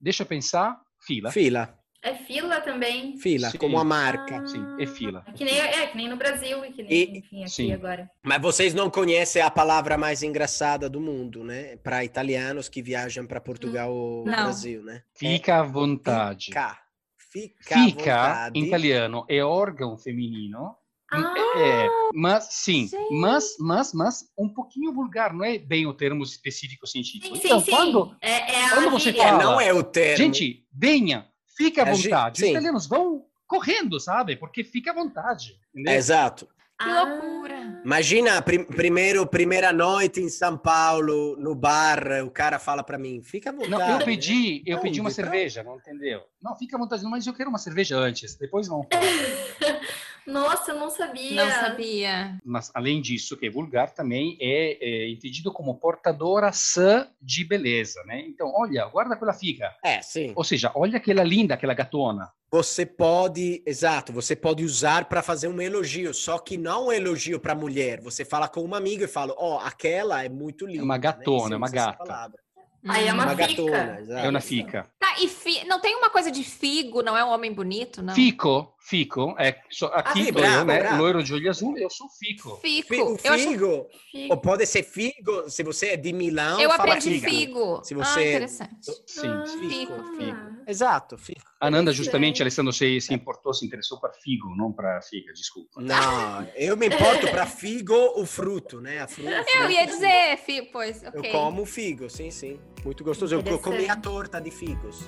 [0.00, 0.76] Deixa eu pensar.
[1.00, 1.30] Fila.
[1.30, 3.16] Fila, É fila também?
[3.18, 3.58] fila, Sim.
[3.58, 4.38] como a marca.
[4.38, 5.22] Ah, Sim, é fila.
[5.36, 7.72] Que nem, é, que nem no Brasil e que nem, E- enfim, aqui sim.
[7.72, 8.10] agora.
[8.22, 11.76] Mas vocês não conhecem a palavra mais engraçada do mundo, né?
[11.78, 14.24] Para italianos que viajam para Portugal ou.
[14.24, 15.02] Brasil, né?
[15.14, 16.46] Fica à vontade.
[16.46, 16.78] Fica.
[17.32, 17.74] Fica.
[17.84, 18.58] Fica, vontade.
[18.58, 20.74] em italiano, é órgão feminino.
[21.12, 23.12] Ah, É, mas sim, gente.
[23.14, 27.34] mas, mas, mas um pouquinho vulgar, não é bem o termo específico científico.
[27.36, 27.70] sim, então, sim.
[27.70, 28.30] quando, é,
[28.62, 29.22] é quando você gíria.
[29.22, 30.16] É, fala- não é o termo.
[30.16, 32.34] gente, venha, fique à É, vontade.
[32.40, 32.50] Os sim.
[32.52, 34.36] italianos vão correndo, sabe?
[34.36, 35.58] Porque fica à vontade.
[35.74, 35.92] entendeu?
[35.92, 36.46] É, exato.
[36.80, 37.80] Que Ah, loucura.
[37.84, 43.20] Imagina, prim- primeiro, primeira noite em São Paulo, no bar, o cara fala para mim,
[43.22, 43.70] fica à vontade.
[43.70, 44.04] Não, eu né?
[44.04, 44.86] pedi, eu Onde?
[44.86, 46.22] pedi uma Pra- cerveja, não entendeu?
[46.40, 48.86] Não, fica à vontade, mas eu quero uma cerveja antes, depois vão.
[50.26, 51.44] Nossa, eu não sabia.
[51.44, 52.38] Não sabia.
[52.44, 58.02] Mas além disso, que é vulgar também é, é entendido como portadora sã de beleza,
[58.04, 58.20] né?
[58.26, 59.74] Então, olha, guarda quella figa.
[59.84, 60.32] É, sim.
[60.36, 62.30] Ou seja, olha aquela linda, aquela gatona.
[62.52, 67.38] Você pode, exato, você pode usar para fazer um elogio, só que não um elogio
[67.38, 68.00] para mulher.
[68.00, 70.82] Você fala com uma amiga e fala, ó, aquela é muito linda.
[70.82, 71.00] uma né?
[71.00, 72.04] gatona, Você uma usa essa gata.
[72.04, 72.40] palavra.
[72.88, 73.46] Aí é uma, Uma fica.
[73.46, 74.20] gatona.
[74.20, 74.86] É uma fica.
[74.98, 75.64] Tá, e fi...
[75.66, 78.14] não tem uma coisa de figo, não é um homem bonito, não?
[78.14, 80.78] Fico, fico, é, só, aqui sim, tô bravo, eu, né?
[80.80, 80.96] bravo.
[81.02, 82.56] Loiro de olho azul, eu sou fico.
[82.60, 82.88] Fico.
[82.88, 83.48] Fi- O Eu, acho...
[83.50, 84.34] figo, Fica.
[84.34, 87.28] ou pode ser figo, se você é de Milão, eu fala aprendi figo.
[87.30, 87.84] figo.
[87.84, 88.74] Se Ah, você- interessante.
[89.06, 89.28] Sim.
[89.28, 90.50] Ah, Fico, fico.
[90.66, 91.40] Exato, figo.
[91.60, 95.80] Ananda, justamente, Alessandro, se, se importou, se interessou para figo, não para figa, desculpa.
[95.80, 99.00] Não, eu me importo para figo o fruto, né?
[99.00, 100.62] A fru- o Eu fruto, ia dizer, fi...
[100.62, 102.58] pois, Eu como figo, sim, sim.
[102.84, 103.34] Muito gostoso.
[103.34, 105.00] Eu co- comi a torta de figos.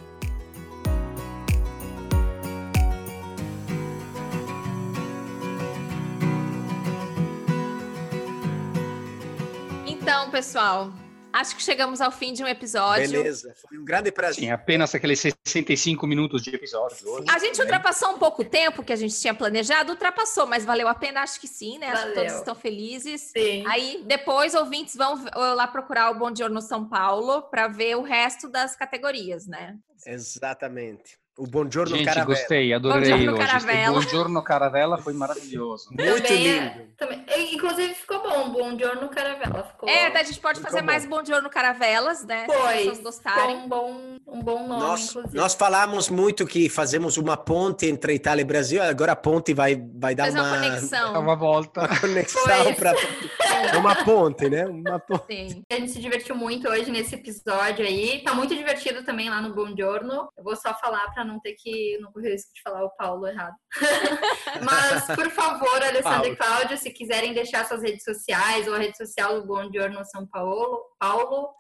[10.32, 10.90] Pessoal,
[11.32, 13.10] Acho que chegamos ao fim de um episódio.
[13.10, 14.44] Beleza, foi um grande prazer.
[14.44, 17.24] Sim, apenas aqueles 65 minutos de episódio hoje.
[17.26, 20.86] A gente ultrapassou um pouco o tempo que a gente tinha planejado, ultrapassou, mas valeu
[20.88, 21.86] a pena, acho que sim, né?
[21.88, 23.30] Acho que todos estão felizes.
[23.32, 23.64] Sim.
[23.66, 28.46] Aí depois ouvintes vão lá procurar o Bom no São Paulo para ver o resto
[28.46, 29.78] das categorias, né?
[30.06, 31.18] Exatamente.
[31.38, 32.26] O Buongiorno Gente, Caravela.
[32.26, 33.46] gostei, adorei Buongiorno hoje.
[33.46, 33.90] Caravela.
[33.90, 35.88] O Buongiorno Caravela foi maravilhoso.
[35.90, 36.92] Muito Também é- lindo.
[36.98, 37.24] também-
[37.54, 39.64] inclusive ficou bom, bom giorno caravela.
[39.64, 40.86] Ficou, É, até a gente pode Ficou fazer bom.
[40.92, 42.44] mais Bom no Caravelas, né?
[42.44, 42.74] Se as foi.
[42.76, 43.56] pessoas Ficou gostarem.
[43.56, 45.36] um bom, um bom nome, Nós, inclusive.
[45.36, 49.76] nós falamos muito que fazemos uma ponte entre Itália e Brasil, agora a ponte vai,
[49.94, 51.12] vai dar uma uma, conexão.
[51.12, 51.80] Dá uma volta.
[51.80, 52.94] uma conexão para
[53.78, 54.66] uma ponte, né?
[54.66, 55.24] Uma ponte.
[55.26, 55.62] Sim.
[55.70, 58.22] A gente se divertiu muito hoje nesse episódio aí.
[58.22, 60.28] Tá muito divertido também lá no Bom Giorno.
[60.36, 62.90] Eu vou só falar para não ter que não correr o risco de falar o
[62.90, 63.54] Paulo errado.
[64.62, 68.96] Mas, por favor, Alessandra e Cláudio, se quiserem deixar suas redes sociais ou a rede
[68.96, 71.50] social do Bom Giorno São Paulo, Paulo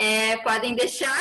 [0.00, 1.14] é, podem deixar.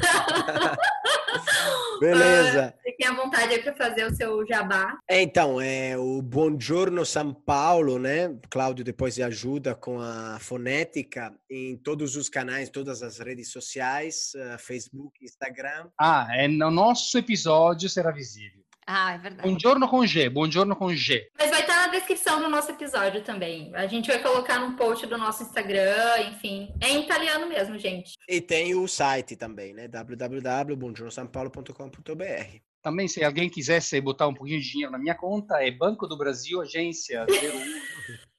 [2.00, 2.74] Beleza.
[2.82, 4.98] Fiquem à vontade aí para fazer o seu jabá.
[5.08, 8.34] Então, é o Buongiorno São Paulo, né?
[8.50, 14.56] Cláudio depois ajuda com a fonética em todos os canais, todas as redes sociais, eh,
[14.58, 15.88] Facebook, Instagram.
[16.00, 18.61] Ah, é no nosso episódio será visível.
[18.86, 19.48] Ah, é verdade.
[19.48, 21.28] Buongiorno com G, buongiorno com G.
[21.38, 23.70] Mas vai estar na descrição do nosso episódio também.
[23.74, 26.68] A gente vai colocar no post do nosso Instagram, enfim.
[26.80, 28.14] É em italiano mesmo, gente.
[28.28, 29.86] E tem o site também, né?
[29.88, 32.56] www.buongiornosampaulo.com.br.
[32.82, 36.18] Também, se alguém quisesse botar um pouquinho de dinheiro na minha conta, é Banco do
[36.18, 37.26] Brasil, agência 01.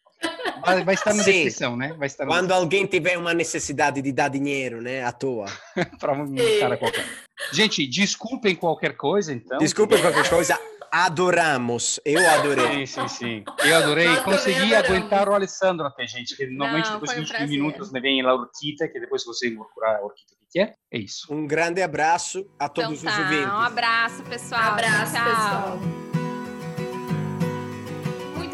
[0.86, 1.32] Vai, estar na Sim.
[1.32, 1.94] descrição, né?
[1.98, 5.04] Vai estar Quando alguém tiver uma necessidade de dar dinheiro, né?
[5.04, 5.48] À toa.
[6.00, 7.06] para um cara qualquer.
[7.52, 9.58] Gente, desculpem qualquer coisa, então.
[9.58, 10.58] Desculpa qualquer coisa.
[10.92, 12.00] Adoramos.
[12.06, 12.86] Eu adorei.
[12.86, 13.44] Sim, sim, sim.
[13.66, 14.08] Eu adorei.
[14.08, 14.90] Nós Consegui adoramos.
[14.90, 16.36] aguentar o Alessandro até, gente.
[16.38, 17.48] Que normalmente Não, depois de um 20 prazer.
[17.50, 20.74] minutos me vem lá Orquita, que depois você procurar a Orquita o que é.
[20.92, 21.34] É isso.
[21.34, 23.48] Um grande abraço a Então todos tá, os ouvintes.
[23.54, 24.62] um abraço, pessoal.
[24.62, 25.24] Abraço, Tchau.
[25.26, 26.03] pessoal.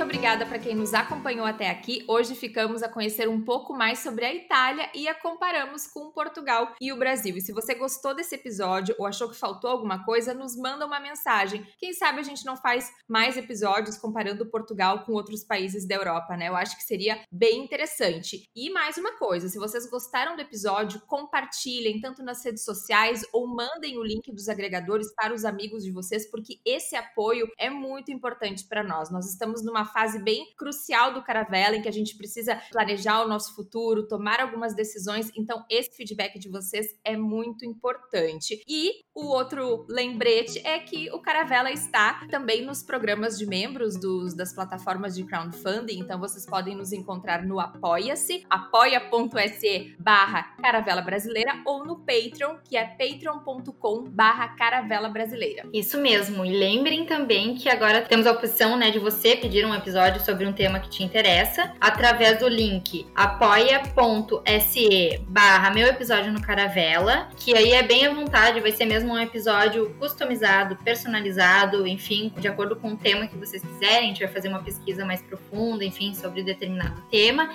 [0.10, 2.04] Obrigada para quem nos acompanhou até aqui.
[2.08, 6.74] Hoje ficamos a conhecer um pouco mais sobre a Itália e a comparamos com Portugal
[6.82, 7.38] e o Brasil.
[7.38, 11.00] E se você gostou desse episódio ou achou que faltou alguma coisa, nos manda uma
[11.00, 11.64] mensagem.
[11.78, 16.36] Quem sabe a gente não faz mais episódios comparando Portugal com outros países da Europa,
[16.36, 16.50] né?
[16.50, 18.50] Eu acho que seria bem interessante.
[18.56, 23.48] E mais uma coisa, se vocês gostaram do episódio, compartilhem tanto nas redes sociais ou
[23.48, 28.12] mandem o link dos agregadores para os amigos de vocês, porque esse apoio é muito
[28.12, 29.12] importante para nós.
[29.12, 33.28] Nós estamos numa fase bem crucial do Caravela, em que a gente precisa planejar o
[33.28, 38.62] nosso futuro, tomar algumas decisões, então esse feedback de vocês é muito importante.
[38.68, 44.34] E o outro lembrete é que o Caravela está também nos programas de membros dos,
[44.34, 51.62] das plataformas de crowdfunding, então vocês podem nos encontrar no Apoia-se, apoia.se barra Caravela Brasileira
[51.66, 55.68] ou no Patreon, que é patreon.com barra Caravela Brasileira.
[55.74, 56.46] Isso mesmo.
[56.46, 59.89] E lembrem também que agora temos a opção né, de você pedir um episódio
[60.20, 67.30] sobre um tema que te interessa através do link apoia.se barra meu episódio no Caravela,
[67.38, 72.48] que aí é bem à vontade, vai ser mesmo um episódio customizado, personalizado, enfim, de
[72.48, 73.98] acordo com o tema que vocês quiserem.
[73.98, 77.50] A gente vai fazer uma pesquisa mais profunda, enfim, sobre determinado tema.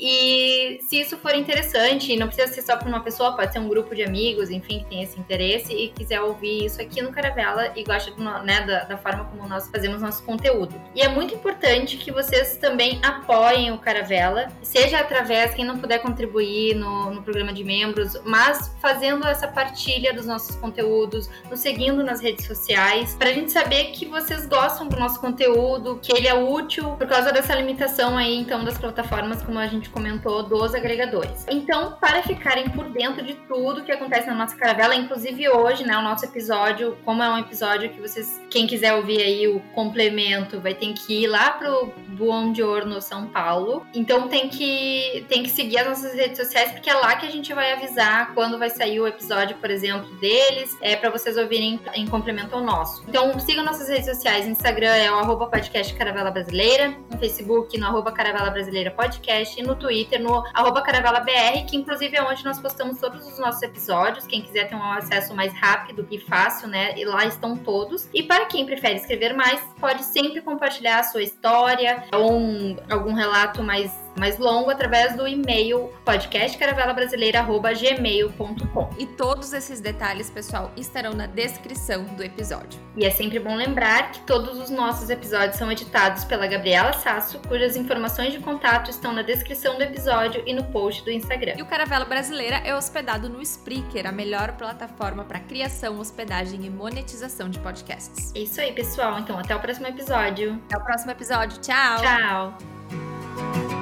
[0.00, 3.68] E se isso for interessante, não precisa ser só para uma pessoa, pode ser um
[3.68, 7.70] grupo de amigos, enfim, que tem esse interesse e quiser ouvir isso aqui no Caravela
[7.76, 8.10] e gosta
[8.42, 10.74] né, da, da forma como nós fazemos nosso conteúdo.
[10.94, 15.98] E é muito importante que vocês também apoiem o Caravela, seja através, quem não puder
[15.98, 22.02] contribuir no, no programa de membros, mas fazendo essa partilha dos nossos conteúdos, nos seguindo
[22.02, 26.26] nas redes sociais, para a gente saber que vocês gostam do nosso conteúdo, que ele
[26.26, 30.74] é útil por causa dessa limitação aí, então, das plataformas, como a gente comentou, dos
[30.74, 31.46] agregadores.
[31.50, 35.96] Então, para ficarem por dentro de tudo que acontece na nossa caravela, inclusive hoje, né,
[35.96, 40.60] o nosso episódio, como é um episódio que vocês, quem quiser ouvir aí o complemento,
[40.60, 43.86] vai ter que ir lá pro Buongiorno São Paulo.
[43.94, 47.30] Então tem que tem que seguir as nossas redes sociais porque é lá que a
[47.30, 51.80] gente vai avisar quando vai sair o episódio, por exemplo, deles, é para vocês ouvirem
[51.94, 53.04] em complemento ao nosso.
[53.08, 57.86] Então sigam nossas redes sociais, Instagram é o arroba podcast Caravela Brasileira, no Facebook no
[57.86, 62.44] arroba Caravela Brasileira Podcast e no Twitter no arroba Caravela BR, que inclusive é onde
[62.44, 64.26] nós postamos todos os nossos episódios.
[64.26, 66.96] Quem quiser ter um acesso mais rápido e fácil, né?
[66.96, 68.08] E lá estão todos.
[68.14, 73.14] E para quem prefere escrever mais, pode sempre compartilhar a sua história ou um- algum
[73.14, 78.90] relato mais mais longo através do e-mail podcastcaravelabrasileira.gmail.com.
[78.98, 82.80] E todos esses detalhes, pessoal, estarão na descrição do episódio.
[82.96, 87.38] E é sempre bom lembrar que todos os nossos episódios são editados pela Gabriela Sasso,
[87.48, 91.54] cujas informações de contato estão na descrição do episódio e no post do Instagram.
[91.56, 96.70] E o Caravela Brasileira é hospedado no Spreaker, a melhor plataforma para criação, hospedagem e
[96.70, 98.32] monetização de podcasts.
[98.34, 99.18] É isso aí, pessoal.
[99.18, 100.60] Então, até o próximo episódio.
[100.66, 101.58] Até o próximo episódio.
[101.60, 102.00] Tchau.
[102.00, 103.79] Tchau.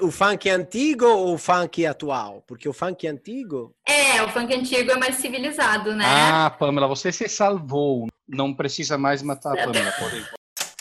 [0.00, 2.42] O funk antigo ou o funk atual?
[2.46, 3.74] Porque o funk antigo.
[3.86, 6.04] É, o funk antigo é mais civilizado, né?
[6.06, 8.06] Ah, Pamela, você se salvou.
[8.28, 9.92] Não precisa mais matar a Pamela.
[9.92, 10.26] Pode...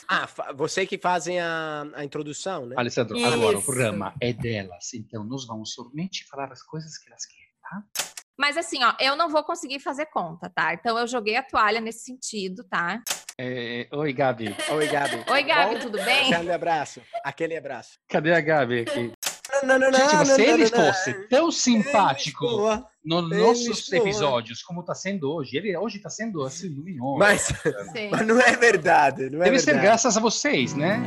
[0.07, 2.75] Ah, você que fazem a, a introdução, né?
[2.77, 3.33] Alessandro, Isso.
[3.33, 4.93] agora o programa é delas.
[4.93, 7.83] Então, nós vamos somente falar as coisas que elas querem, tá?
[8.38, 10.73] Mas assim, ó, eu não vou conseguir fazer conta, tá?
[10.73, 13.01] Então eu joguei a toalha nesse sentido, tá?
[13.38, 14.55] É, oi, Gabi.
[14.69, 15.23] Oi, Gabi.
[15.29, 15.79] Oi, Gabi, Bom?
[15.79, 16.33] tudo bem?
[16.33, 17.01] Aquele abraço.
[17.23, 17.97] Aquele abraço.
[18.09, 19.13] Cadê a Gabi aqui?
[19.63, 22.45] Não, não, não, Gente, se ele não, fosse tão simpático
[23.03, 27.17] nos nossos episódios como está sendo hoje, ele hoje está sendo assim, luminoso.
[27.17, 27.53] Mas,
[28.11, 29.29] mas não é verdade.
[29.29, 29.63] Não é Deve verdade.
[29.63, 31.01] ser graças a vocês, né?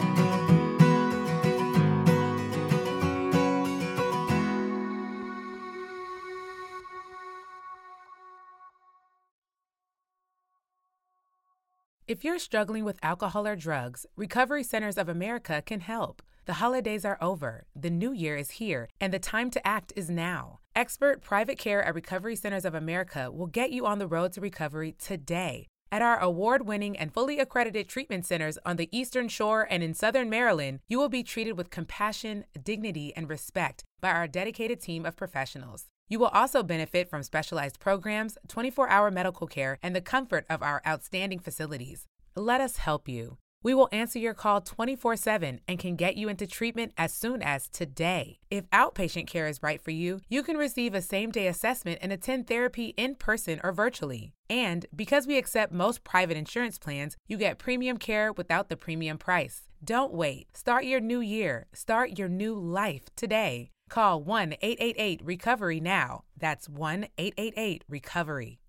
[12.09, 16.23] If you're struggling with alcohol or drugs, Recovery Centers of America can help.
[16.47, 20.09] The holidays are over, the new year is here, and the time to act is
[20.09, 20.61] now.
[20.75, 24.41] Expert private care at Recovery Centers of America will get you on the road to
[24.41, 25.67] recovery today.
[25.93, 29.93] At our award winning and fully accredited treatment centers on the Eastern Shore and in
[29.93, 35.05] Southern Maryland, you will be treated with compassion, dignity, and respect by our dedicated team
[35.05, 35.85] of professionals.
[36.09, 40.63] You will also benefit from specialized programs, 24 hour medical care, and the comfort of
[40.63, 42.07] our outstanding facilities.
[42.35, 43.39] Let us help you.
[43.63, 47.43] We will answer your call 24 7 and can get you into treatment as soon
[47.43, 48.39] as today.
[48.51, 52.13] If outpatient care is right for you, you can receive a same day assessment and
[52.13, 54.33] attend therapy in person or virtually.
[54.49, 59.19] And because we accept most private insurance plans, you get premium care without the premium
[59.19, 59.63] price.
[59.85, 60.57] Don't wait.
[60.57, 61.67] Start your new year.
[61.73, 63.71] Start your new life today.
[63.89, 66.25] Call 1 888 Recovery now.
[66.37, 68.61] That's 1 888 Recovery.